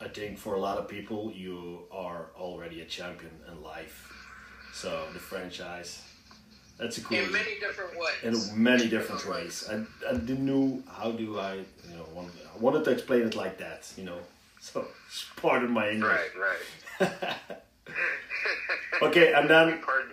[0.00, 4.12] I think for a lot of people, you are already a champion in life.
[4.72, 6.02] So the franchise,
[6.78, 7.18] that's a cool.
[7.18, 8.46] in many different ways.
[8.52, 9.68] in many different ways.
[9.70, 13.34] I, I didn't know how do I, you know, want, I wanted to explain it
[13.34, 14.18] like that, you know.
[14.60, 16.20] So it's part of my English.
[17.00, 17.36] Right, right.
[19.00, 20.12] Okay, and then Pardon,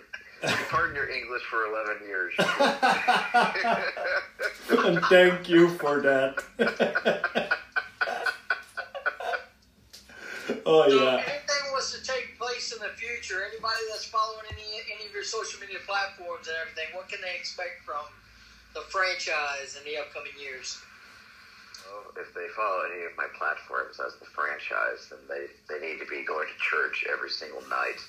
[0.70, 2.34] pardon your English for eleven years.
[4.86, 6.44] and thank you for that.
[10.64, 11.22] oh yeah.
[12.72, 15.24] Anything was to take place in the future, anybody that's following any any of your
[15.24, 18.04] social media platforms and everything, what can they expect from
[18.74, 20.78] the franchise in the upcoming years?
[21.86, 25.98] Well, if they follow any of my platforms as the franchise, then they, they need
[26.00, 28.00] to be going to church every single night.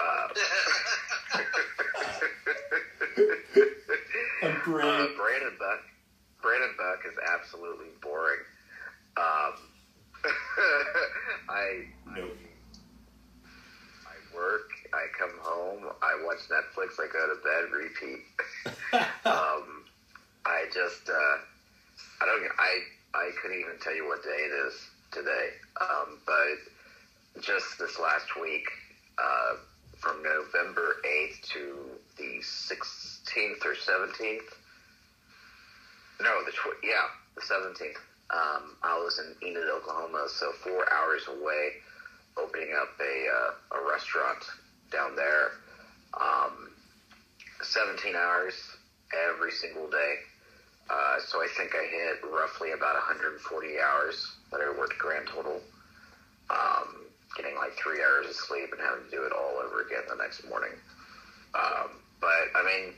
[0.00, 0.28] Uh,
[4.42, 5.06] uh.
[5.14, 5.82] Brandon Buck,
[6.42, 8.40] Brandon Buck is absolutely boring.
[9.16, 9.54] Um,
[11.48, 12.26] I, No.
[14.42, 18.20] I work, I come home, I watch Netflix, I go to bed, repeat.
[19.26, 19.84] um,
[20.44, 21.36] I just, uh,
[22.20, 22.78] I don't, I,
[23.14, 24.74] I couldn't even tell you what day it is
[25.10, 25.50] today.
[25.80, 28.66] Um, but just this last week,
[29.18, 29.56] uh,
[29.98, 31.76] from November 8th to
[32.18, 34.40] the 16th or 17th,
[36.20, 37.96] no, the, tw- yeah, the 17th,
[38.30, 41.74] um, I was in Enid, Oklahoma, so four hours away,
[42.36, 44.44] opening up a, uh, a restaurant
[44.90, 45.52] down there.
[46.14, 46.70] Um,
[47.62, 48.54] 17 hours
[49.30, 50.14] every single day.
[50.90, 53.40] Uh, so I think I hit roughly about 140
[53.80, 55.60] hours that I worked grand total.
[56.50, 60.02] Um, getting like three hours of sleep and having to do it all over again
[60.08, 60.72] the next morning.
[61.54, 62.92] Um, but I mean,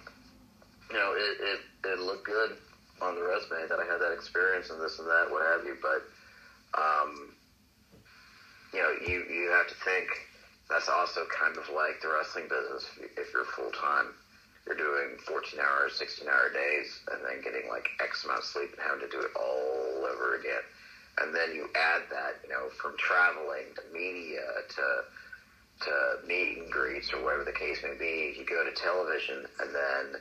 [0.90, 2.56] you know, it, it, it looked good
[3.00, 5.76] on the resume that I had that experience and this and that, what have you.
[5.80, 6.02] But,
[6.74, 7.34] um,
[8.74, 10.08] you know, you, you have to think
[10.68, 12.88] that's also kind of like the wrestling business.
[13.16, 14.12] If you're full time,
[14.66, 18.72] you're doing 14 hours, 16 hour days, and then getting like X amount of sleep
[18.72, 20.64] and having to do it all over again.
[21.20, 24.42] And then you add that, you know, from traveling to media
[24.76, 24.86] to
[25.82, 28.34] to meet and greets or whatever the case may be.
[28.38, 30.20] You go to television, and then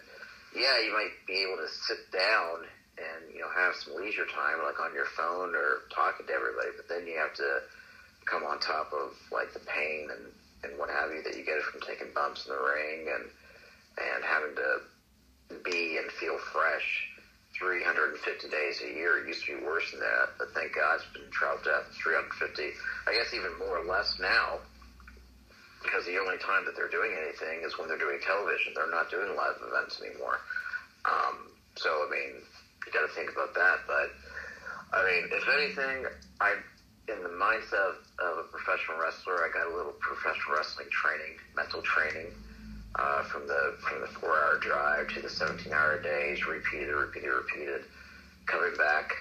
[0.56, 2.66] yeah, you might be able to sit down
[2.98, 6.70] and you know have some leisure time, like on your phone or talking to everybody.
[6.76, 7.62] But then you have to
[8.26, 10.32] come on top of like the pain and
[10.64, 13.26] and what have you that you get from taking bumps in the ring and
[14.00, 17.14] and having to be and feel fresh
[17.60, 19.22] 350 days a year.
[19.22, 22.74] It used to be worse than that, but thank God it's been dropped out 350.
[23.08, 24.58] I guess even more or less now,
[25.84, 28.74] because the only time that they're doing anything is when they're doing television.
[28.74, 30.42] They're not doing live events anymore.
[31.06, 33.86] Um, so, I mean, you got to think about that.
[33.86, 34.10] But,
[34.96, 36.10] I mean, if anything,
[36.42, 36.64] I'm
[37.08, 39.44] in the mindset of, of a professional wrestler.
[39.44, 42.28] I got a little professional wrestling training, mental training
[42.96, 47.30] uh, from the from the four hour drive to the 17 hour days, repeated, repeated,
[47.32, 47.82] repeated,
[48.46, 49.12] coming back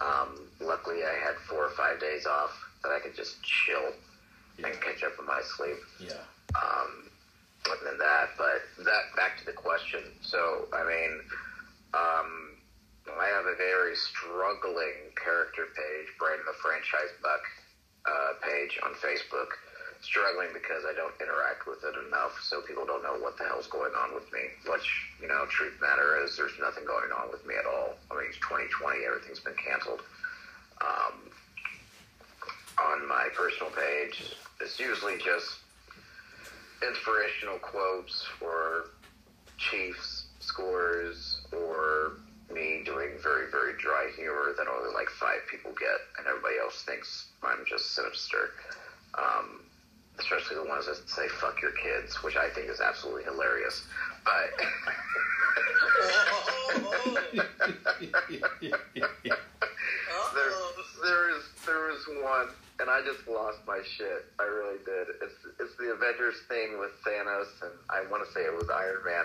[0.00, 2.50] Um, luckily, I had four or five days off
[2.82, 3.94] that I could just chill
[4.58, 4.66] Yeah.
[4.68, 5.78] and catch up on my sleep.
[6.00, 6.14] Yeah.
[6.54, 7.08] Um,
[7.70, 10.02] other than that, but that back to the question.
[10.20, 11.20] So, I mean,
[11.94, 12.50] um,
[13.18, 17.42] I have a very struggling character page, Brandon the Franchise Buck
[18.06, 19.54] uh, page on Facebook.
[20.02, 23.68] Struggling because I don't interact with it enough, so people don't know what the hell's
[23.68, 24.52] going on with me.
[24.68, 24.84] Which,
[25.22, 27.96] you know, truth matter is there's nothing going on with me at all.
[28.10, 30.02] I mean, it's 2020, everything's been canceled.
[30.82, 31.32] Um,
[32.76, 35.64] on my personal page, it's usually just
[36.86, 38.86] inspirational quotes or
[39.56, 42.12] Chiefs scores or
[42.52, 46.82] me doing very, very dry humor that only like five people get, and everybody else
[46.82, 48.50] thinks I'm just sinister.
[49.14, 49.62] Um,
[50.18, 53.86] especially the ones that say "fuck your kids," which I think is absolutely hilarious.
[54.24, 54.52] But
[60.34, 60.52] there,
[61.02, 62.48] there is there is one,
[62.80, 64.24] and I just lost my shit.
[64.38, 65.08] I really did.
[65.22, 69.04] It's it's the Avengers thing with Thanos, and I want to say it was Iron
[69.04, 69.24] Man,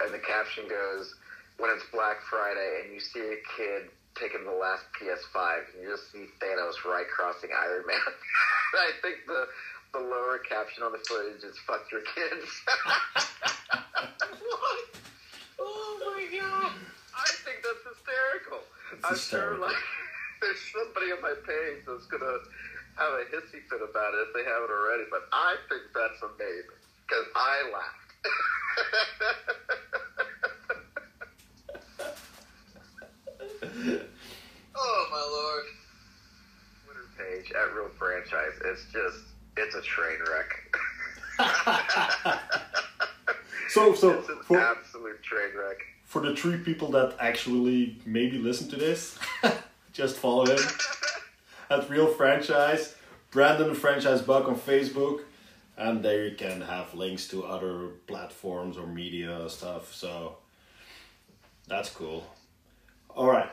[0.00, 1.14] and the caption goes,
[1.58, 5.90] "When it's Black Friday and you see a kid taking the last PS5, and you
[5.90, 7.96] just see Thanos right crossing Iron Man."
[8.74, 9.48] I think the
[9.92, 12.48] the lower caption on the footage is "fuck your kids."
[14.40, 14.84] what?
[15.60, 16.72] Oh my god!
[17.16, 18.60] I think that's hysterical.
[19.04, 19.76] I'm sure, like,
[20.40, 22.38] there's somebody on my page that's gonna
[22.96, 25.04] have a hissy fit about it if they haven't already.
[25.10, 28.02] But I think that's amazing because I laughed.
[34.74, 35.64] Oh my lord!
[36.84, 38.60] Twitter page at Real Franchise.
[38.64, 39.24] It's just,
[39.56, 40.76] it's a train wreck.
[43.72, 45.78] So, so it's an for, absolute train wreck.
[46.04, 49.18] for the three people that actually maybe listen to this,
[49.94, 50.58] just follow him
[51.70, 52.94] at Real Franchise,
[53.30, 55.20] Brandon the Franchise Buck on Facebook,
[55.78, 59.94] and there you can have links to other platforms or media stuff.
[59.94, 60.36] So
[61.66, 62.26] that's cool.
[63.16, 63.48] All right,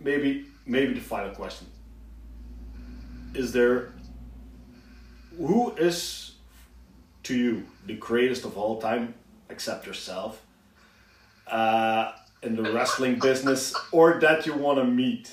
[0.00, 1.66] maybe maybe the final question:
[3.34, 3.92] Is there
[5.36, 6.32] who is
[7.24, 9.14] to you the greatest of all time,
[9.50, 10.40] except yourself?
[11.46, 15.32] uh, in the wrestling business or that you want to meet?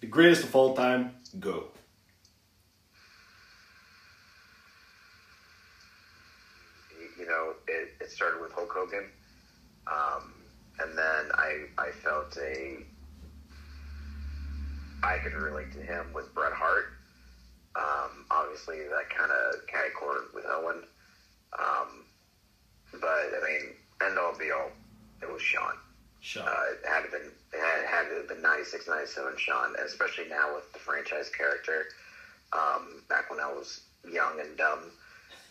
[0.00, 1.64] The greatest of all time, go.
[7.18, 9.04] you know, it, it started with Hulk Hogan,
[9.86, 10.32] um,
[10.78, 12.78] and then I I felt a
[15.02, 16.92] I could relate to him with Bret Hart.
[17.76, 20.82] Um, obviously, that kind of carried cord with Owen,
[21.58, 22.04] um,
[22.92, 23.70] but I mean,
[24.04, 24.70] end all be all,
[25.22, 25.74] it was Shawn.
[26.20, 26.46] Shawn.
[26.46, 30.54] Uh, it had to been it had, had have been 96, 97 Shawn, especially now
[30.54, 31.86] with the franchise character.
[32.52, 34.90] Um, back when I was young and dumb,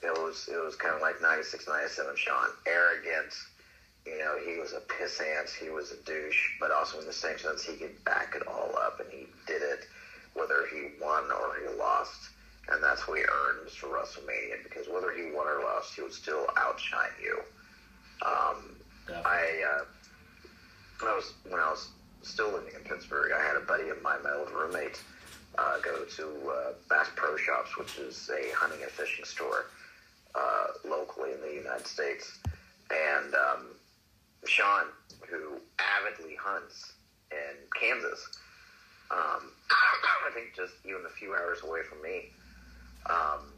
[0.04, 3.34] it was it was kind of like 96, 97 Shawn, arrogant.
[4.10, 7.38] You know, he was a pissant, he was a douche, but also in the same
[7.38, 9.88] sense, he could back it all up, and he did it,
[10.34, 12.30] whether he won or he lost.
[12.70, 13.90] And that's what he earned Mr.
[13.90, 17.40] WrestleMania, because whether he won or lost, he would still outshine you.
[18.26, 18.76] Um,
[19.26, 19.86] I uh,
[21.00, 21.90] when I was when I was
[22.22, 25.02] still living in Pittsburg, I had a buddy of mine, my old roommate,
[25.58, 29.66] uh, go to uh, Bass Pro Shops, which is a hunting and fishing store
[30.36, 32.40] uh, locally in the United States,
[32.92, 33.66] and um,
[34.46, 34.86] Shawn,
[35.30, 36.94] who avidly hunts
[37.32, 38.28] in Kansas,
[39.12, 42.30] um, I think just even a few hours away from me,
[43.10, 43.54] um,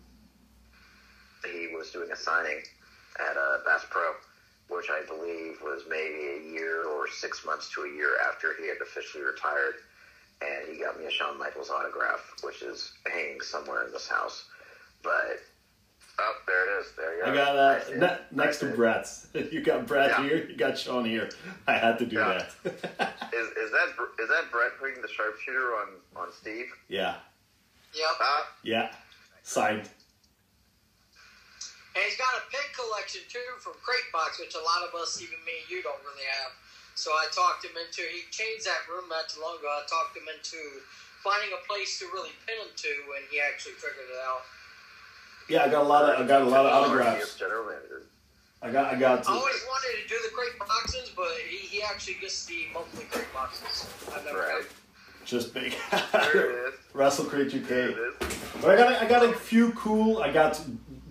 [1.43, 2.61] he was doing a signing
[3.19, 4.13] at uh, Bass Pro
[4.71, 8.69] which I believe was maybe a year or six months to a year after he
[8.69, 9.75] had officially retired.
[10.41, 14.45] And he got me a Shawn Michaels autograph, which is hanging somewhere in this house.
[15.03, 15.43] But,
[16.21, 16.87] oh, there it is.
[16.97, 17.31] There you go.
[17.31, 18.75] I got I uh, ne- next to see.
[18.75, 19.27] Bret's.
[19.51, 20.23] You got Bret Yeah.
[20.23, 21.29] here, you got Shawn here.
[21.67, 22.45] I had to do Yeah.
[22.63, 22.73] that.
[23.33, 23.87] Is, is that
[24.19, 26.67] is that Bret putting the sharpshooter on, on Steve?
[26.89, 27.15] yeah,
[27.95, 28.15] Yep.
[28.21, 28.91] Uh, yeah.
[29.43, 29.89] Signed.
[31.95, 35.19] And he's got a pig collection too from Crate Box, which a lot of us,
[35.19, 36.51] even me and you, don't really have.
[36.95, 38.03] So I talked him into.
[38.07, 39.67] He changed that room not too long ago.
[39.67, 40.59] I talked him into
[41.23, 44.43] finding a place to really pin him to, and he actually figured it out.
[45.49, 47.35] Yeah, I got a lot of I got a lot of autographs.
[47.37, 48.03] General manager.
[48.61, 51.83] I got I got I always wanted to do the crate boxes, but he, he
[51.83, 53.87] actually gets the monthly crate boxes.
[54.15, 54.61] I've never Right.
[54.61, 54.67] got
[55.25, 55.73] just big.
[56.11, 56.79] There it is.
[56.93, 57.97] Wrestle Crate There UK.
[57.97, 58.37] it is.
[58.61, 60.19] But I got I got a few cool.
[60.21, 60.59] I got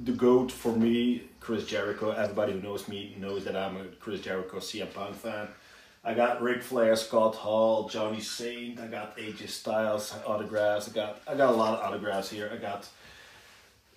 [0.05, 2.11] the goat for me, Chris Jericho.
[2.11, 5.49] Everybody who knows me knows that I'm a Chris Jericho CM Punk fan.
[6.03, 8.81] I got Ric Flair, Scott Hall, Johnny Saint.
[8.81, 10.89] I got AJ Styles autographs.
[10.89, 12.51] I got I got a lot of autographs here.
[12.53, 12.89] I got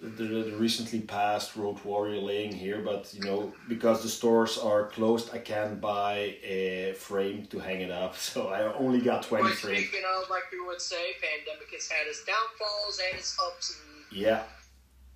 [0.03, 4.87] the, the recently passed Road Warrior laying here, but you know because the stores are
[4.87, 8.15] closed, I can't buy a frame to hang it up.
[8.33, 9.79] So I only got twenty But frames.
[9.87, 14.19] speaking of, like we would say, pandemic has had its downfalls and its ups and
[14.19, 14.43] Yeah.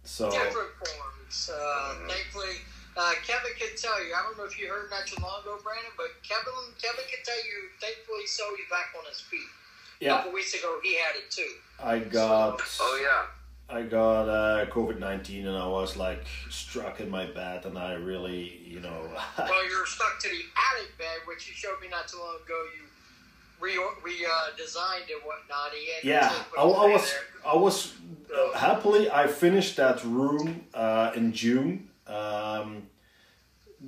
[0.03, 1.49] So different forms.
[1.51, 2.63] Uh, thankfully,
[2.95, 4.13] uh, Kevin can tell you.
[4.15, 7.21] I don't know if you heard not too long ago, Brandon, but Kevin Kevin can
[7.25, 7.67] tell you.
[7.81, 9.51] Thankfully, so he's back on his feet.
[9.99, 10.07] Yeah.
[10.07, 11.51] A yeah, couple weeks ago, he had it too.
[11.83, 12.61] I got.
[12.79, 13.27] Oh yeah.
[13.69, 17.93] I got uh, COVID nineteen and I was like struck in my bed and I
[17.93, 22.07] really, you know, Well, you're stuck to the attic bed, which you showed me not
[22.07, 22.63] too long ago.
[22.77, 22.83] You
[23.59, 25.71] re re uh, designed and whatnot.
[25.71, 27.51] Had yeah, I, I was, there.
[27.51, 27.93] I was
[28.33, 31.89] uh, happily I finished that room uh, in June.
[32.07, 32.83] Um,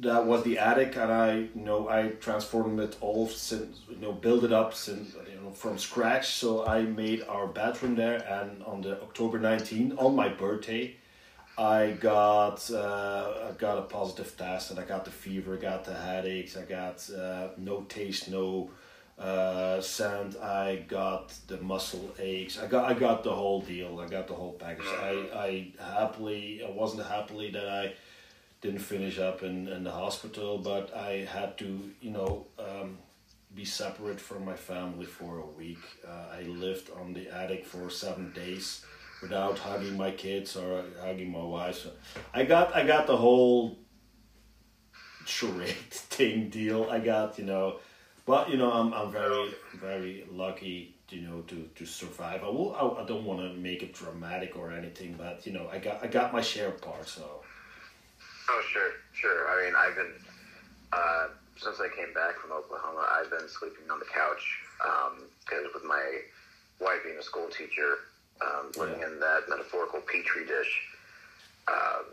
[0.01, 4.11] that was the attic, and I, you know, I transformed it all since, you know,
[4.11, 6.27] build it up since, you know, from scratch.
[6.29, 10.95] So I made our bathroom there, and on the October 19, on my birthday,
[11.57, 15.83] I got uh, I got a positive test, and I got the fever, I got
[15.83, 18.69] the headaches, I got uh, no taste, no
[19.19, 20.37] uh, scent.
[20.37, 22.57] I got the muscle aches.
[22.57, 23.99] I got I got the whole deal.
[23.99, 24.85] I got the whole package.
[24.87, 27.93] I I happily I wasn't happily that I
[28.61, 32.97] didn't finish up in, in the hospital, but I had to, you know, um,
[33.55, 35.79] be separate from my family for a week.
[36.07, 38.85] Uh, I lived on the attic for seven days
[39.21, 41.79] without hugging my kids or hugging my wife.
[41.79, 41.91] So
[42.33, 43.77] I got I got the whole
[45.25, 46.87] charade thing deal.
[46.89, 47.79] I got you know,
[48.25, 52.43] but you know I'm I'm very very lucky you know to to survive.
[52.43, 55.67] I will I, I don't want to make it dramatic or anything, but you know
[55.71, 57.07] I got I got my share part.
[57.07, 57.41] So
[58.49, 59.47] Oh sure, sure.
[59.49, 60.13] I mean, I've been
[60.91, 61.27] uh,
[61.57, 63.05] since I came back from Oklahoma.
[63.13, 64.41] I've been sleeping on the couch
[65.45, 66.01] because with my
[66.81, 68.09] wife being a school teacher,
[68.41, 69.07] um, living Yeah.
[69.13, 70.71] in that metaphorical petri dish.
[71.67, 72.05] Um,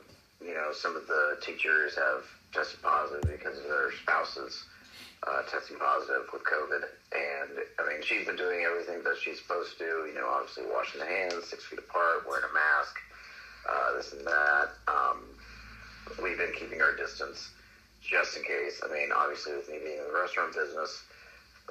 [0.45, 4.65] you know, some of the teachers have tested positive because of their spouses
[5.27, 6.85] uh, testing positive with COVID.
[7.17, 10.05] And I mean, she's been doing everything that she's supposed to.
[10.05, 12.95] You know, obviously washing the hands, six feet apart, wearing a mask,
[13.65, 14.69] uh, this and that.
[14.89, 15.25] Um,
[16.23, 17.51] we've been keeping our distance
[18.03, 18.81] just in case.
[18.89, 21.03] I mean, obviously with me being in the restaurant business,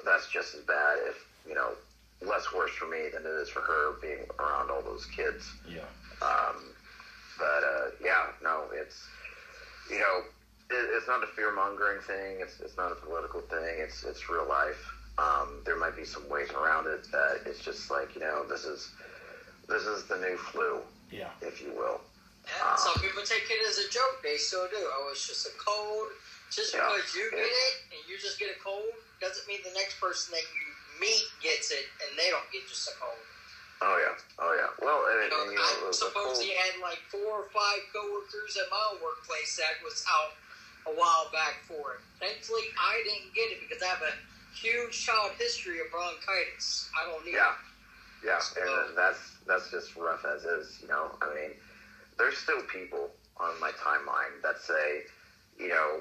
[0.04, 1.70] that's just as bad, if you know,
[2.26, 5.44] less worse for me than it is for her being around all those kids.
[5.68, 5.80] yeah.
[6.22, 6.56] Um,
[7.38, 9.04] but uh, yeah, no, it's
[9.90, 10.20] you know,
[10.70, 12.38] it, it's not a fear mongering thing.
[12.40, 13.76] It's it's not a political thing.
[13.78, 14.82] It's it's real life.
[15.18, 18.64] Um, there might be some ways around it that it's just like you know, this
[18.64, 18.90] is
[19.68, 20.78] this is the new flu,
[21.10, 21.28] Yeah.
[21.42, 22.00] if you will.
[22.46, 24.22] And some people take it as a joke.
[24.22, 24.78] They still do.
[24.78, 26.08] Oh, it's just a cold.
[26.50, 26.86] Just Yeah.
[26.86, 30.30] because you get it and you just get a cold doesn't mean the next person
[30.32, 30.66] that you
[31.00, 33.18] meet gets it and they don't get just a cold.
[33.82, 34.70] Oh yeah, oh yeah.
[34.78, 37.80] Well, and, You know, and, you know, I supposedly whole- had like four or five
[37.92, 40.32] coworkers at my workplace that was out
[40.86, 42.00] a while back for it.
[42.20, 44.14] Thankfully, I didn't get it because I have a
[44.54, 46.88] huge child history of bronchitis.
[46.96, 47.52] I don't need Yeah,
[48.22, 48.26] it.
[48.26, 50.80] yeah, So- and that's that's just rough as is.
[50.80, 51.60] You know, I mean,
[52.18, 55.04] there's still people on my timeline that say,
[55.58, 56.00] you know,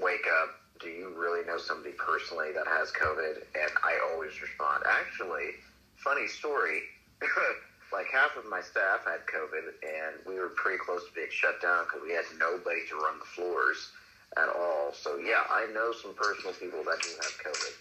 [0.00, 0.50] wake up.
[0.80, 3.36] Do you really know somebody personally that has COVID?
[3.54, 5.54] And I always respond, actually,
[5.96, 6.82] funny story.
[7.92, 11.60] like half of my staff had COVID, and we were pretty close to being shut
[11.62, 13.92] down because we had nobody to run the floors
[14.36, 14.90] at all.
[14.96, 17.74] So yeah, I know some personal people that do have COVID.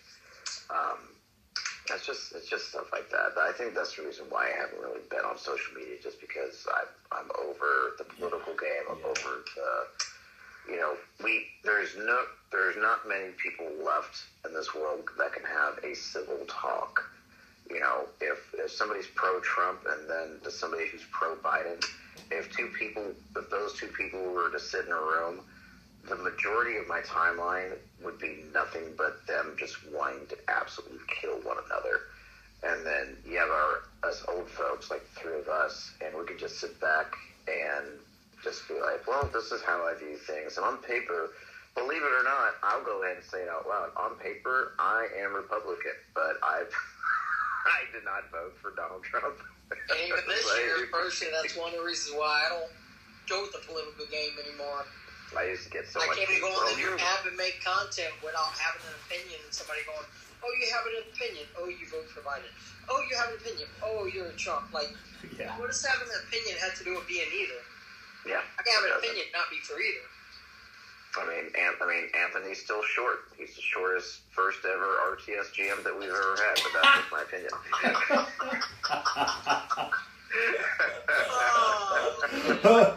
[0.70, 1.00] Um,
[1.90, 3.34] it's just it's just stuff like that.
[3.36, 6.20] But I think that's the reason why I haven't really been on social media, just
[6.22, 8.86] because I'm I'm over the political game.
[8.90, 9.10] I'm Yeah.
[9.12, 9.88] over the
[10.72, 15.46] you know we there's no there's not many people left in this world that can
[15.46, 17.02] have a civil talk.
[17.70, 21.86] You know, if if somebody's pro Trump and then to somebody who's pro Biden,
[22.32, 25.42] if two people if those two people were to sit in a room,
[26.08, 27.74] the majority of my timeline
[28.04, 32.02] would be nothing but them just wanting to absolutely kill one another.
[32.64, 36.40] And then you have our us old folks, like three of us, and we could
[36.40, 37.14] just sit back
[37.48, 37.86] and
[38.44, 40.58] just be like, well, this is how I view things.
[40.58, 41.30] And on paper,
[41.76, 43.90] believe it or not, I'll go ahead and say it out loud.
[43.98, 46.64] On paper, I am Republican, but I
[47.66, 49.38] I did not vote for Donald Trump.
[49.70, 52.72] And even this Like, year, personally, that's one of the reasons why I don't
[53.30, 54.86] go with the political game anymore.
[55.38, 56.18] I used to get so I much.
[56.20, 57.08] can't even go hate on from the new you.
[57.16, 60.04] app and make content without having an opinion and somebody going,
[60.44, 61.46] oh, you have an opinion.
[61.56, 62.52] Oh, you vote for Biden.
[62.92, 63.68] Oh, you have an opinion.
[63.80, 64.68] Oh, you're a Trump.
[64.76, 64.92] Like,
[65.40, 65.56] Yeah.
[65.58, 67.62] what does having an opinion have to do with being either?
[68.28, 68.44] Yeah.
[68.44, 70.06] I can have an opinion, not be for either.
[71.18, 73.32] I mean, An- I mean, Anthony's still short.
[73.38, 77.24] He's the shortest first ever RTS GM that we've ever had, but that's just my
[77.24, 77.52] opinion.
[81.34, 82.22] Oh,
[82.64, 82.88] really?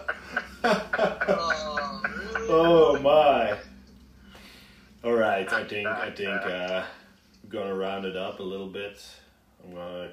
[1.26, 2.00] Oh.
[2.36, 3.56] Oh my.
[5.04, 6.82] All right, I think I think uh,
[7.42, 9.04] I'm gonna round it up a little bit.
[9.62, 10.10] I'm gonna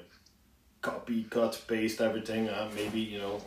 [0.82, 2.48] copy, cut, paste everything.
[2.48, 3.40] Uh, maybe you know,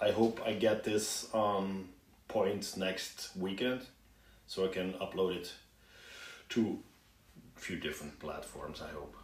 [0.00, 1.88] I hope I get this on
[2.28, 3.82] points next weekend,
[4.46, 5.52] so I can upload it
[6.50, 6.78] to
[7.56, 8.82] a few different platforms.
[8.82, 9.16] I hope.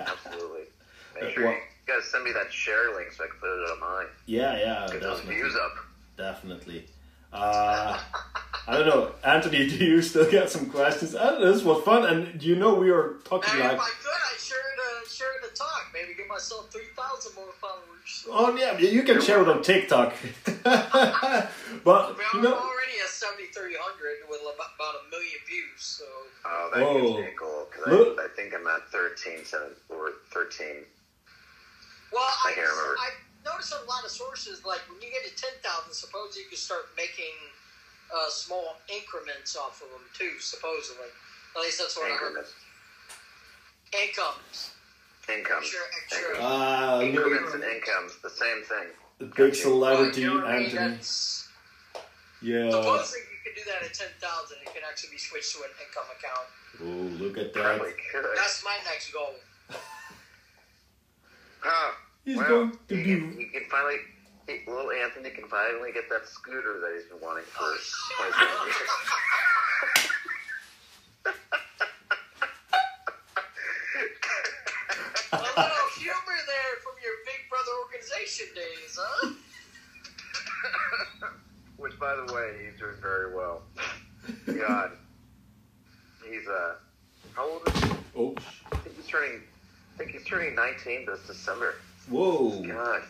[0.00, 0.62] Absolutely.
[1.20, 3.70] Make sure well- you guys send me that share link so I can put it
[3.70, 4.06] on mine.
[4.26, 5.72] Yeah, yeah, Get those views up.
[6.16, 6.86] Definitely.
[7.32, 7.98] Uh,
[8.68, 9.66] I don't know, Anthony.
[9.68, 11.14] Do you still get some questions?
[11.14, 13.72] Uh, this was fun, and you know we are talking And like.
[13.72, 15.86] if I could, I'd share it, uh, to talk.
[15.94, 18.26] Maybe get myself 3,000 more followers.
[18.30, 20.14] Oh yeah, you can share it on TikTok.
[20.44, 21.48] but I
[22.10, 26.04] mean, you I'm know, already at 7,300 with about, about a million views, so.
[26.44, 27.00] Oh, that Whoa.
[27.00, 30.66] gives me a goal because I, I think I'm at 13, seven, or 13.
[32.12, 32.96] Well, I I, can't remember.
[33.00, 33.10] I
[33.44, 36.90] noticed a lot of sources, like when you get to 10,000, suppose you can start
[36.96, 37.34] making
[38.14, 41.08] uh, small increments off of them too, supposedly.
[41.56, 42.28] At least that's what I heard.
[42.28, 42.54] Increments.
[43.92, 44.70] Incomes.
[45.28, 45.62] Income.
[45.62, 46.34] Sure, sure.
[46.40, 48.88] ah, look, Increments and incomes, the same thing.
[49.18, 50.64] the big celebrity Well, you know what I mean?
[50.66, 50.88] Anthony.
[50.96, 51.48] That's-
[52.42, 52.70] Yeah.
[52.70, 54.56] Supposedly you can do that at 10,000.
[54.62, 56.48] It can actually be switched to an income account.
[56.82, 57.62] Oh, look at that.
[57.62, 57.92] Probably.
[58.34, 59.34] That's my next goal.
[61.60, 61.92] Huh.
[62.24, 63.20] He's Well, going to he, be.
[63.20, 63.96] can, he can finally,
[64.46, 67.76] he, little Anthony can finally get that scooter that he's been wanting for Oh,
[68.30, 68.88] 27 years.
[75.32, 79.30] A little humor there from your Big Brother organization days, huh?
[81.78, 83.62] Which, by the way, he's doing very well.
[84.46, 84.92] God,
[86.28, 86.74] he's uh,
[87.34, 87.90] how old is he?
[88.16, 88.34] Oh,
[88.70, 89.40] I think he's turning.
[89.94, 91.74] I think he's turning 19 this December.
[92.08, 92.62] Whoa.
[92.62, 93.02] God.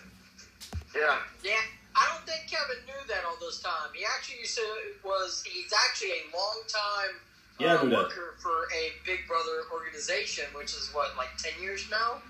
[0.94, 1.16] Yeah.
[1.42, 1.54] Yeah,
[1.96, 3.90] I don't think Kevin knew that all this time.
[3.94, 4.64] He actually used to
[5.04, 7.16] was he's actually a long time
[7.58, 11.88] Yeah, I uh, worker for a Big Brother organization, which is what like ten years
[11.90, 12.22] now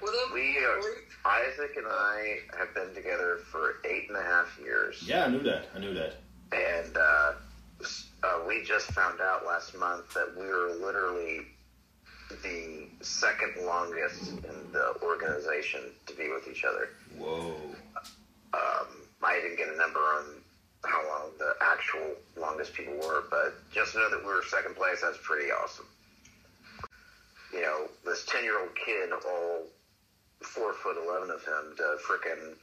[0.00, 0.34] with him.
[0.34, 1.18] We are, believe?
[1.24, 5.02] Isaac and I have been together for eight and a half years.
[5.06, 5.66] Yeah, I knew that.
[5.74, 6.16] I knew that.
[6.52, 7.32] And uh,
[8.22, 11.46] uh, we just found out last month that we were literally
[12.42, 16.88] the second longest in the organization to be with each other.
[17.18, 17.54] Whoa.
[18.54, 18.86] Um,
[19.22, 20.24] I didn't get a number on
[20.84, 25.00] how long the actual longest people were, but just know that we were second place.
[25.02, 25.86] That's pretty awesome.
[27.52, 29.62] You know, this 10 year old kid, all
[30.40, 32.54] four foot 11 of him, to frickin'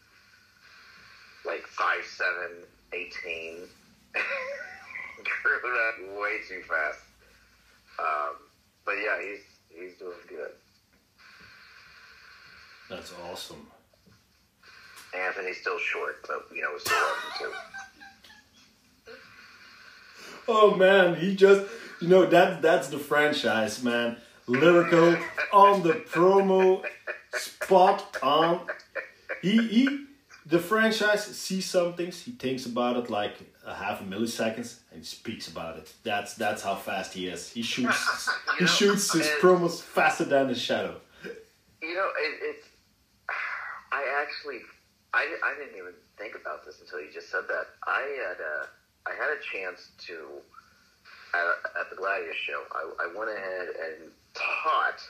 [1.46, 2.64] like five seven,
[2.94, 3.68] 18.
[5.44, 7.00] Grew that way too fast.
[8.00, 8.36] Um,
[8.86, 9.44] but yeah, he's
[9.80, 10.52] he's doing good.
[12.90, 13.68] That's awesome.
[15.16, 17.52] Anthony's still short, but you know, we still love him
[19.08, 19.14] too.
[20.48, 21.66] Oh man, he just
[22.02, 24.18] you know that that's the franchise, man.
[24.48, 25.18] Lyrical
[25.54, 26.84] on the promo,
[27.34, 28.68] spot on.
[29.42, 30.06] He he
[30.50, 33.36] the franchise sees some things, he thinks about it like
[33.66, 35.94] a half a milliseconds and he speaks about it.
[36.04, 37.52] That's that's how fast he is.
[37.52, 41.00] He shoots he know, shoots his promos faster than the shadow.
[41.82, 42.66] You know, it, it's.
[43.92, 44.62] I actually,
[45.14, 47.66] I, I didn't even think about this until you just said that.
[47.86, 48.70] I had a,
[49.10, 50.14] I had a chance to,
[51.34, 51.46] at,
[51.80, 55.02] at the Gladius show, I, I went ahead and taught,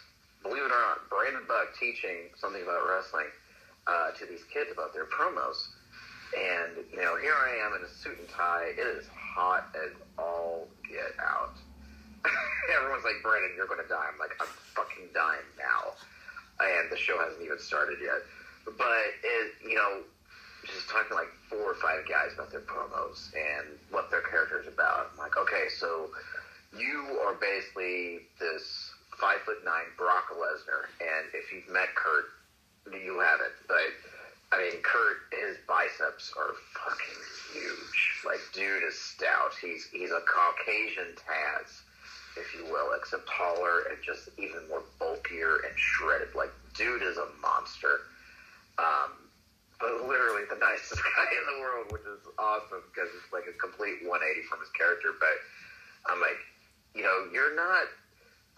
[0.44, 3.28] believe it or not, Brandon Buck teaching something about wrestling
[3.88, 5.70] uh, to these kids about their promos.
[6.36, 8.72] And, you know, here I am in a suit and tie.
[8.78, 11.58] It is hot as all get out.
[12.76, 14.06] Everyone's like, Brandon, you're going to die.
[14.06, 15.98] I'm like, I'm fucking dying now
[16.60, 18.22] and the show hasn't even started yet.
[18.66, 20.04] But it, you know,
[20.68, 25.12] just talking like four or five guys about their promos and what their character's about.
[25.12, 26.12] I'm like, okay, so
[26.78, 32.26] you are basically this five foot nine Brock Lesnar, and if you've met Kurt,
[32.88, 33.56] you haven't.
[33.68, 33.90] But
[34.52, 37.22] I mean, Kurt, his biceps are fucking
[37.54, 38.24] huge.
[38.26, 39.52] Like, dude is stout.
[39.62, 41.82] He's he's a Caucasian Taz
[42.40, 46.34] if you will, except taller and just even more bulkier and shredded.
[46.36, 48.08] Like, dude is a monster.
[48.80, 49.28] Um,
[49.80, 53.56] but literally the nicest guy in the world, which is awesome because it's like a
[53.60, 55.16] complete 180 from his character.
[55.20, 55.36] But
[56.08, 56.40] I'm like,
[56.96, 57.88] you know, you're not.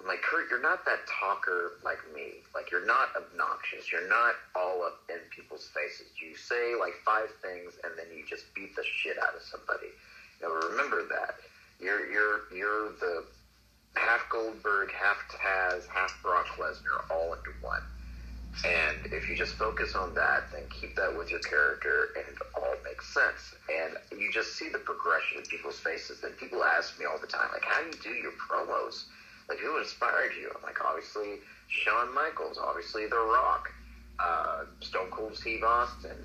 [0.01, 2.41] I'm like, Kurt, you're not that talker like me.
[2.55, 3.91] Like, you're not obnoxious.
[3.91, 6.09] You're not all up in people's faces.
[6.17, 9.93] You say like five things and then you just beat the shit out of somebody.
[10.41, 11.35] Now remember that
[11.79, 13.25] you're you're you're the
[13.95, 17.81] half Goldberg, half Taz, half Brock Lesnar, all into one.
[18.65, 22.41] And if you just focus on that, then keep that with your character, and it
[22.55, 23.55] all makes sense.
[23.71, 26.23] And you just see the progression in people's faces.
[26.23, 29.05] And people ask me all the time, like, how do you do your promos?
[29.51, 30.49] Like, who inspired you?
[30.55, 33.67] I'm like, obviously, Shawn Michaels, obviously, The Rock,
[34.17, 36.15] uh, Stone Cold Steve Austin.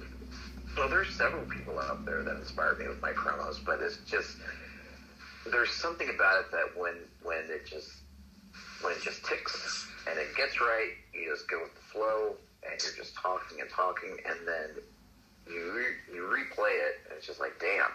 [0.78, 4.36] Well, there's several people out there that inspired me with my promos, but it's just
[5.50, 7.90] there's something about it that when when it just
[8.80, 12.80] when it just ticks and it gets right, you just go with the flow, and
[12.80, 14.70] you're just talking and talking, and then
[15.50, 17.90] you re- you replay it, and it's just like, damn,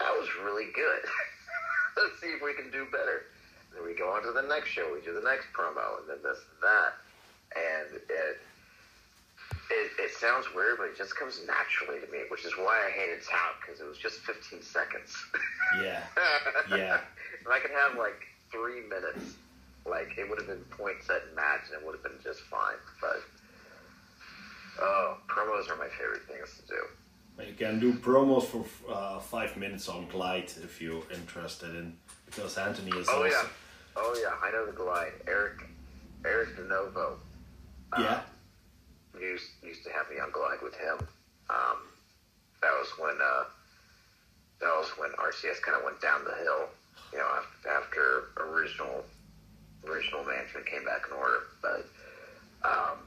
[0.00, 1.00] that was really good.
[1.96, 3.24] Let's see if we can do better.
[3.76, 6.18] Then we go on to the next show, we do the next promo, and then
[6.24, 6.92] this and that,
[7.54, 8.40] and it.
[9.68, 12.90] It, it sounds weird, but it just comes naturally to me, which is why I
[12.90, 15.14] hated Tout because it was just 15 seconds.
[15.82, 16.02] Yeah.
[16.70, 17.00] Yeah.
[17.40, 18.14] if I could have like
[18.52, 19.34] three minutes,
[19.84, 22.40] like it would have been point set and match, and it would have been just
[22.42, 22.78] fine.
[23.00, 23.22] But
[24.80, 27.44] oh, promos are my favorite things to do.
[27.44, 32.56] You can do promos for uh, five minutes on Glide if you're interested in, because
[32.56, 33.28] Anthony is Oh also.
[33.28, 33.44] yeah,
[33.96, 35.12] oh yeah, I know the Glide.
[35.26, 35.64] Eric,
[36.24, 37.16] Eric DeNovo.
[37.92, 38.20] Uh, Yeah.
[39.20, 40.98] used used to have me on Glide with him.
[41.50, 41.78] Um,
[42.62, 43.44] that was when uh,
[44.60, 46.68] that was when RCS kind of went down the hill.
[47.12, 49.04] You know, after, after original
[49.86, 51.40] original management came back in order.
[51.62, 51.86] But
[52.64, 52.98] um,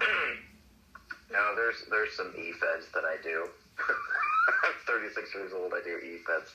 [1.32, 3.46] no, there's there's some e feds that I do.
[4.64, 5.72] I'm 36 years old.
[5.72, 6.50] I do e feds.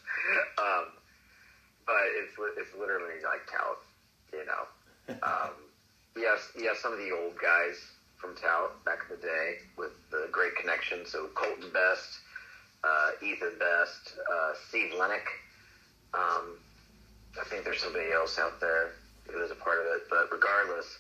[0.58, 0.86] Um,
[1.90, 3.82] but it's it's literally like tout.
[4.30, 4.64] You know.
[5.26, 5.58] Um,
[6.18, 7.82] yes, yes, some of the old guys
[8.22, 11.02] from Tout back in the day with the great connection.
[11.06, 12.20] So Colton Best,
[12.84, 15.26] uh, Ethan Best, uh, Steve Lennox.
[16.14, 16.62] Um,
[17.40, 18.94] I think there's somebody else out there
[19.26, 21.00] who is a part of it, but regardless,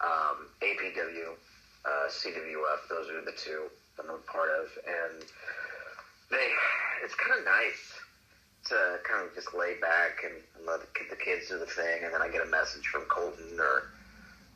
[0.00, 1.36] um, APW,
[1.84, 5.24] uh, CWF, those are the two that I'm a part of, and
[6.30, 6.48] they,
[7.04, 7.91] it's kind of nice
[8.72, 10.34] to kind of just lay back and
[10.66, 13.84] let the kids do the thing, and then I get a message from Colton or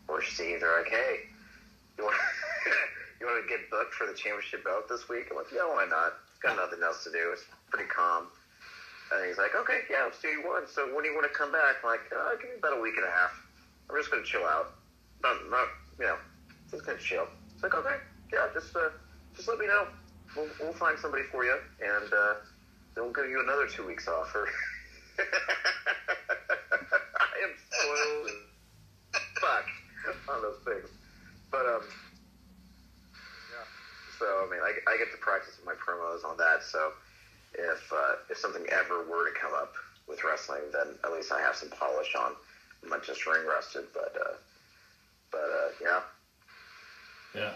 [0.09, 0.61] or Steve.
[0.61, 1.29] They're like, "Hey,
[1.99, 2.17] you want
[3.21, 5.87] you want to get booked for the championship belt this week?" I'm like, "Yeah, why
[5.87, 6.17] not?
[6.43, 7.31] Got nothing else to do.
[7.33, 8.29] It's pretty calm."
[9.13, 10.67] And he's like, "Okay, yeah, let's do one.
[10.67, 12.81] So when do you want to come back?" I'm like, uh, "Give me about a
[12.81, 13.33] week and a half.
[13.89, 14.73] I'm just gonna chill out.
[15.23, 16.19] Not, not, you know,
[16.71, 17.97] just gonna chill." It's like, "Okay,
[18.33, 18.89] yeah, just uh,
[19.35, 19.87] just let me know.
[20.35, 22.35] We'll, we'll find somebody for you, and uh,
[22.97, 24.49] then we'll give you another two weeks off." Or
[27.21, 28.31] I am spoiled
[29.41, 29.67] fuck
[30.29, 30.89] on those things.
[31.51, 31.83] But um,
[33.53, 33.67] yeah.
[34.19, 36.63] So I mean, I, I get to practice my promos on that.
[36.63, 36.93] So
[37.55, 39.75] if uh, if something ever were to come up
[40.09, 42.33] with wrestling, then at least I have some polish on.
[42.83, 44.35] I'm not just ring rusted, but uh,
[45.31, 46.01] but uh, yeah.
[47.35, 47.53] Yeah.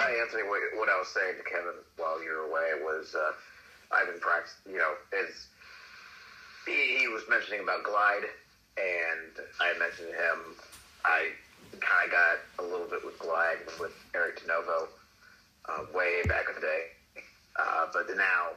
[0.00, 0.44] Hi, Anthony.
[0.48, 3.32] What, what I was saying to Kevin while you were away was uh,
[3.92, 4.72] I've been practicing.
[4.72, 5.28] You know, as
[6.64, 8.24] he, he was mentioning about Glide,
[8.80, 10.56] and I mentioned to him
[11.04, 11.36] I
[11.84, 14.88] kind of got a little bit with Glide with Eric DeNovo
[15.68, 16.82] uh, way back in the day,
[17.60, 18.56] uh, but now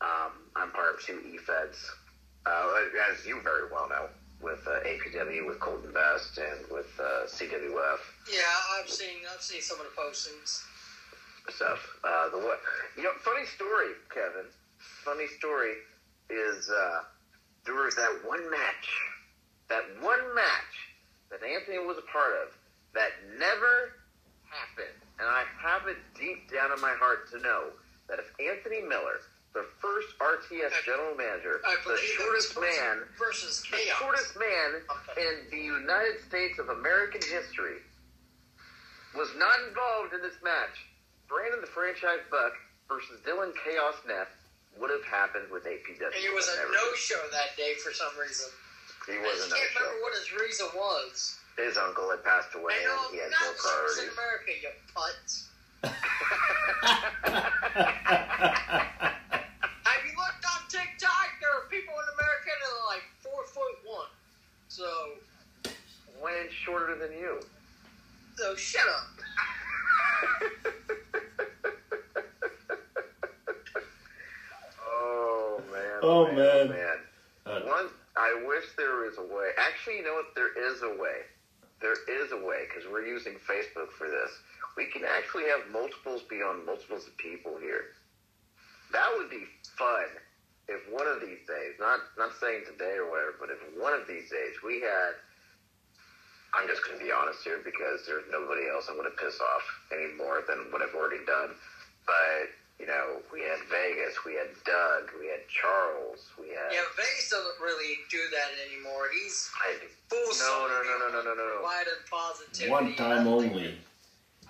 [0.00, 1.84] um, I'm part of two E-Feds,
[2.46, 2.66] uh,
[3.12, 4.08] as you very well know,
[4.42, 7.98] with uh, APW, with Colton Best, and with uh, CWF
[8.30, 8.42] Yeah,
[8.78, 10.62] I've seen I've seen some of the postings.
[11.54, 11.78] stuff.
[12.04, 12.60] Uh, the what?
[12.96, 14.46] You know, funny story, Kevin.
[15.04, 15.74] Funny story
[16.30, 17.00] is uh,
[17.64, 18.88] there was that one match,
[19.68, 20.74] that one match
[21.30, 22.52] that Anthony was a part of
[22.94, 23.94] that never
[24.50, 27.70] happened, and I have it deep down in my heart to know
[28.08, 29.22] that if Anthony Miller,
[29.54, 34.80] the first RTS general manager, the shortest man, versus the shortest man
[35.20, 37.84] in the United States of American history
[39.14, 40.88] was not involved in this match.
[41.28, 42.52] Brandon the franchise buck
[42.88, 44.28] versus Dylan Chaos Neff
[44.80, 46.00] would have happened with APW.
[46.00, 46.96] And he was a no did.
[46.96, 48.48] show that day for some reason.
[49.06, 49.80] He I was a just no can't show.
[49.84, 51.36] remember what his reason was.
[51.60, 54.08] His uncle had passed away I know, and um, he had not no shows in.
[54.16, 55.52] America, you putz.
[64.74, 64.88] So,
[66.22, 67.40] Way shorter than you.
[68.36, 69.06] so shut up.
[75.24, 76.00] Oh man.
[76.02, 76.36] Oh, man.
[76.36, 76.68] man.
[76.68, 76.96] man.
[77.46, 79.50] Uh, One, I wish there was a way.
[79.58, 80.34] Actually, you know what?
[80.34, 81.22] There is a way.
[81.80, 84.30] There is a way because we're using Facebook for this.
[84.76, 87.94] we can actually have multiples beyond multiples of people here.
[88.92, 89.44] That would be
[89.76, 90.06] fun
[90.72, 94.08] if one of these days, not not saying today or whatever, but if one of
[94.08, 95.14] these days we had.
[96.52, 99.40] I'm just going to be honest here because there's nobody else I'm going to piss
[99.40, 101.56] off any more than what I've already done.
[102.04, 102.52] But
[102.82, 106.74] you know, we had Vegas, we had Doug, we had Charles, we had.
[106.74, 109.06] Yeah, Vegas doesn't really do that anymore.
[109.14, 109.78] He's I,
[110.10, 111.62] full no, no, no, no, no, no, no, no.
[111.62, 112.70] light and positivity.
[112.70, 113.78] One time only.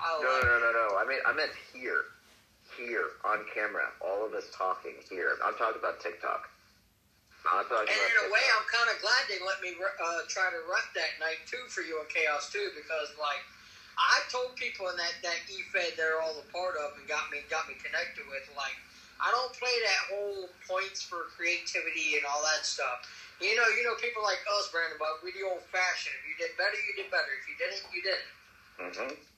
[0.01, 0.97] I No, like no, no, no.
[0.97, 2.12] I mean, I meant here,
[2.87, 3.91] here on camera.
[4.03, 5.39] All of us talking here.
[5.45, 6.51] I'm talking about TikTok.
[7.47, 10.47] I'm talking And in a way, I'm kind of glad they let me uh, try
[10.51, 13.43] to run that night too for you and Chaos too, because like
[13.99, 17.43] I told people in that that E-Fed they're all a part of and got me
[17.51, 18.47] got me connected with.
[18.55, 18.79] Like
[19.19, 23.03] I don't play that whole points for creativity and all that stuff.
[23.43, 26.15] You know, you know people like us, Brandon, but we the old fashioned.
[26.23, 27.31] If you did better, you did better.
[27.35, 28.31] If you didn't, you didn't.
[28.79, 29.32] Mhm.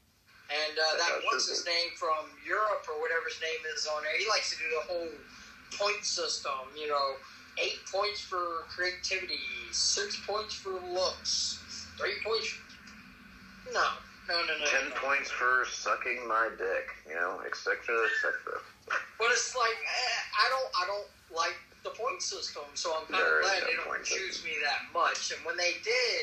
[0.53, 4.13] And uh, that what's his name from Europe or whatever his name is on there.
[4.19, 5.13] He likes to do the whole
[5.81, 6.69] point system.
[6.77, 7.17] You know,
[7.57, 9.41] eight points for creativity,
[9.73, 11.59] six points for looks,
[11.97, 12.53] three points.
[13.73, 13.97] No,
[14.29, 14.67] no, no, no.
[14.69, 15.01] Ten no.
[15.01, 16.93] points for sucking my dick.
[17.09, 17.81] You know, etc.
[17.81, 18.61] etc.
[19.17, 23.21] But it's like eh, I don't, I don't like the point system, so I'm kind
[23.21, 25.33] There of glad no they don't choose me that much.
[25.33, 26.23] And when they did,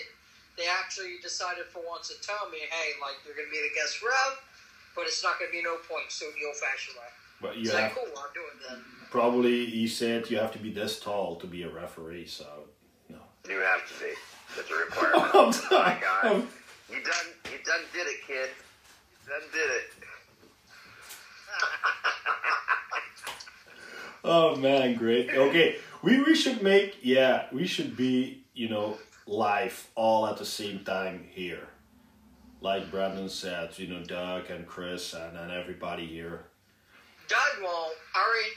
[0.61, 4.01] they actually decided for once to tell me, hey, like you're gonna be the guest
[4.03, 4.37] rep,
[4.95, 7.09] but it's not gonna be no points, so the old-fashioned way.
[7.41, 8.83] But It's you like, have cool, I'll do it then.
[9.09, 12.27] probably he said you have to be this tall to be a referee.
[12.27, 12.45] So
[13.09, 13.17] no.
[13.49, 14.11] You have to be.
[14.55, 15.33] That's a requirement.
[15.33, 15.99] I'm My sorry.
[16.01, 16.25] God.
[16.25, 16.47] I'm-
[16.91, 17.27] You done.
[17.51, 18.49] You done did it, kid.
[19.25, 19.89] You done did it.
[24.23, 25.31] Oh man, great.
[25.31, 28.99] Okay, we we should make yeah we should be you know
[29.31, 31.67] live all at the same time here,
[32.59, 33.77] like Brandon said.
[33.79, 36.45] You know Doug and Chris and and everybody here.
[37.27, 37.95] Doug won't.
[38.13, 38.51] I already,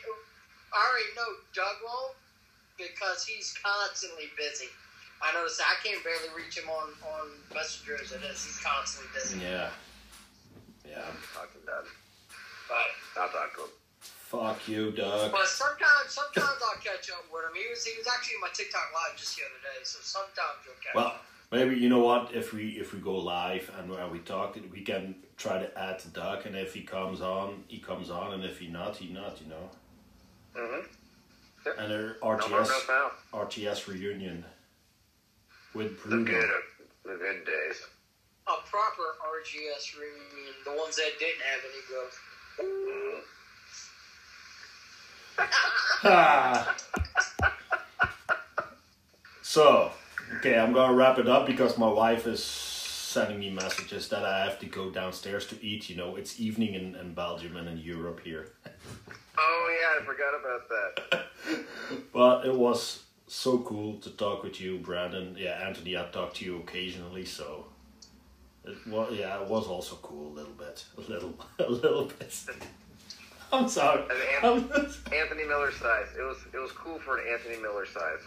[0.75, 2.17] I already know Doug won't
[2.77, 4.67] because he's constantly busy.
[5.23, 8.45] I notice I can't barely reach him on on Messenger as it is.
[8.45, 9.39] He's constantly busy.
[9.41, 9.71] Yeah,
[10.85, 11.07] yeah.
[11.33, 11.87] Talk to Doug.
[12.69, 13.84] But talk to him.
[14.41, 15.31] Fuck you, Doug.
[15.33, 17.55] but sometimes sometimes I'll catch up with him.
[17.55, 19.81] He was he was actually in my TikTok live just the other day.
[19.85, 21.25] So sometimes you'll catch Well, up.
[21.53, 22.35] maybe you know what?
[22.35, 26.03] If we if we go live and when we talk, we can try to add
[26.13, 29.41] Doug, and if he comes on, he comes on, and if he not, he not.
[29.41, 29.71] You know.
[30.57, 31.81] Mm-hmm.
[31.81, 33.11] And our No no RTS.
[33.33, 34.45] RTS reunion
[35.75, 36.51] with The good,
[37.05, 37.83] the good days.
[38.47, 42.21] A proper RGS reunion, the ones that didn't have any growth.
[42.61, 43.21] Mm.
[49.55, 49.93] So,
[50.39, 54.45] okay, I'm gonna wrap it up because my wife is sending me messages that I
[54.47, 55.89] have to go downstairs to eat.
[55.89, 58.49] You know, it's evening in, in Belgium and in Europe here.
[59.37, 61.27] Oh yeah, I forgot about that.
[62.13, 65.37] But it was so cool to talk with you, Brandon.
[65.39, 67.67] Yeah, Anthony, I talk to you occasionally, so
[68.65, 72.33] it was yeah, it was also cool a little bit, a little, a little bit.
[73.53, 74.03] I'm sorry.
[74.43, 74.71] And I'm-
[75.13, 76.09] Anthony Miller size.
[76.19, 78.21] It was it was cool for an Anthony Miller size.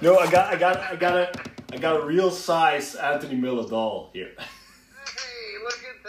[0.00, 1.32] No, I got, I got, I got a,
[1.72, 4.30] I got a real size Anthony Miller doll here.
[4.38, 6.02] Hey, look at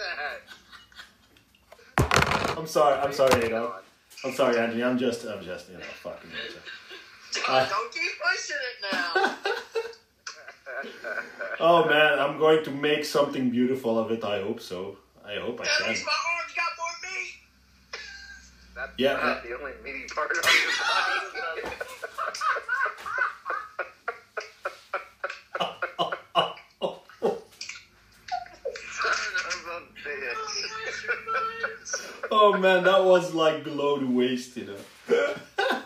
[2.07, 2.57] that.
[2.57, 3.83] I'm sorry, I'm sorry, Adolf.
[4.23, 4.83] I'm sorry, Anthony.
[4.83, 6.29] I'm just, I'm just, you know, fucking.
[6.29, 7.41] you.
[7.45, 9.35] Don't, don't keep pushing it now.
[11.59, 14.23] Oh man, I'm going to make something beautiful of it.
[14.23, 14.97] I hope so.
[15.25, 15.89] I hope I can.
[15.89, 17.33] least my arms got more meat.
[18.79, 21.75] That's Yeah, not uh, the only meaty part of your body.
[28.89, 29.11] Son
[29.45, 31.29] of a bitch.
[32.31, 34.75] Oh man, that was like below the waist, you know.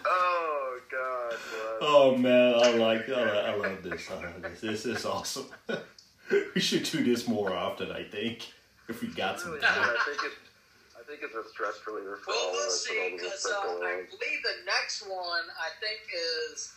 [0.05, 1.77] oh god, bro.
[1.81, 4.09] Oh man, I like, I, I love this.
[4.11, 4.61] I love this.
[4.61, 5.45] This is awesome.
[6.55, 7.91] we should do this more often.
[7.91, 8.51] I think
[8.89, 9.71] if we got some Really, time.
[9.79, 10.37] I think it.
[11.03, 12.87] I think it's a stress reliever for Well, all we'll us.
[12.87, 16.71] with see, the because uh, I believe the next one I think is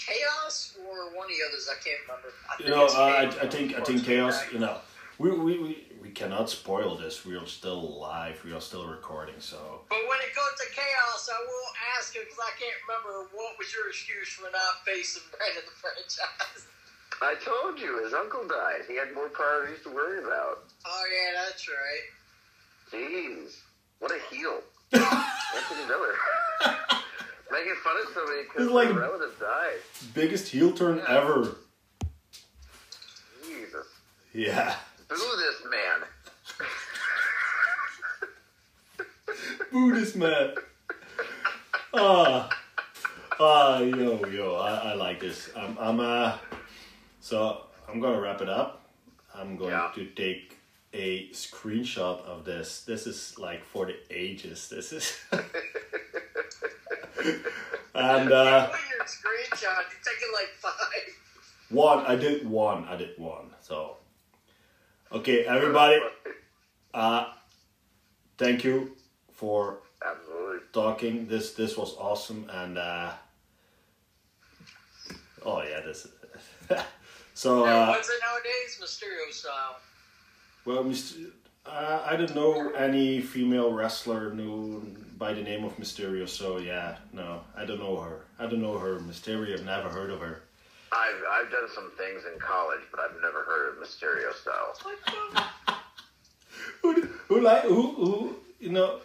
[0.00, 1.68] Chaos or one of the others.
[1.68, 2.32] I can't remember.
[2.48, 4.40] I You know, it's uh, I, I think I think chaos.
[4.40, 4.54] Dragon.
[4.54, 4.76] You know,
[5.18, 7.26] we, we, we, we cannot spoil this.
[7.26, 8.40] We are still live.
[8.46, 9.36] We are still recording.
[9.44, 11.68] So But when it goes to Chaos, I will
[11.98, 15.76] ask you because I can't remember what was your excuse for not facing Brandon the
[15.76, 16.64] franchise.
[17.20, 18.86] I told you, his uncle died.
[18.86, 20.62] He had more priorities to worry about.
[20.86, 22.06] Oh yeah, that's right.
[22.92, 23.56] Jeez,
[23.98, 24.60] what a heel.
[24.92, 26.14] Anthony Miller.
[27.50, 29.78] Making fun of somebody because like relative died.
[30.14, 31.16] Biggest heel turn yeah.
[31.16, 31.56] ever.
[33.44, 33.86] Jesus.
[34.32, 34.74] Yeah.
[35.08, 36.08] Boo this man.
[39.72, 40.54] Boo this man.
[41.94, 42.48] Ah.
[43.40, 45.50] ah, uh, yo, yo, I, I like this.
[45.56, 46.36] I'm, I'm, uh,
[47.20, 48.86] so I'm gonna wrap it up.
[49.34, 49.90] I'm going yeah.
[49.94, 50.57] to take
[50.92, 52.82] a screenshot of this.
[52.84, 54.68] This is like for the ages.
[54.68, 55.52] This is, and
[58.32, 59.62] uh, your screenshot.
[59.62, 60.72] You're taking like five.
[61.70, 62.06] one.
[62.06, 62.84] I did one.
[62.84, 63.50] I did one.
[63.60, 63.96] So,
[65.12, 66.00] okay, everybody.
[66.94, 67.32] Uh,
[68.38, 68.96] thank you
[69.32, 70.60] for Absolutely.
[70.72, 71.26] talking.
[71.28, 73.12] This this was awesome, and uh,
[75.44, 76.08] oh yeah, this.
[77.34, 78.78] so uh, what's it nowadays?
[78.80, 79.76] Mysterio style.
[80.68, 80.92] Well.
[81.66, 84.80] Uh, I don't know any female wrestler knew
[85.16, 86.28] by the name of Mysterio.
[86.28, 88.26] So yeah, no, I don't know her.
[88.38, 88.98] I don't know her.
[89.00, 89.54] Mysterio.
[89.54, 90.42] I've never heard of her.
[90.92, 94.74] I've I've done some things in college, but I've never heard of Mysterio style.
[96.82, 99.00] Who who like who who you know?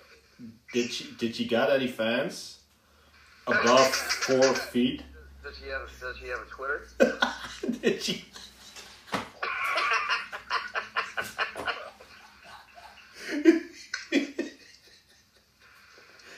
[0.73, 2.59] Did she did she got any fans
[3.47, 3.87] above
[4.25, 5.01] four feet?
[5.43, 6.87] Does she have Does she have a Twitter?
[7.81, 8.25] Did she?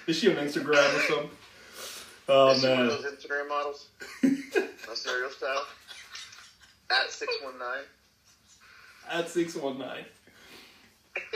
[0.08, 1.30] Is she on Instagram or something?
[2.28, 2.88] Oh Is she one of man.
[2.88, 3.88] those Instagram models?
[4.24, 5.66] Mysterio style.
[6.92, 7.84] At six one nine.
[9.12, 10.06] At 619.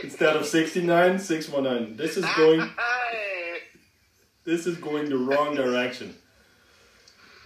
[0.03, 1.95] Instead of 69, 619.
[1.97, 2.59] This is going
[4.43, 6.15] this is going the wrong direction.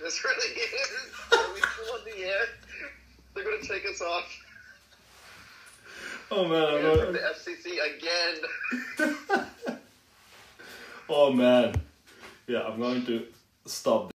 [0.01, 0.89] this really is.
[1.33, 2.45] Are we still on the air?
[3.35, 4.25] They're gonna take us off.
[6.31, 7.77] Oh man, I'm From not, the FCC
[9.37, 9.79] again.
[11.09, 11.73] Oh man.
[12.47, 13.25] Yeah, I'm going to
[13.65, 14.11] stop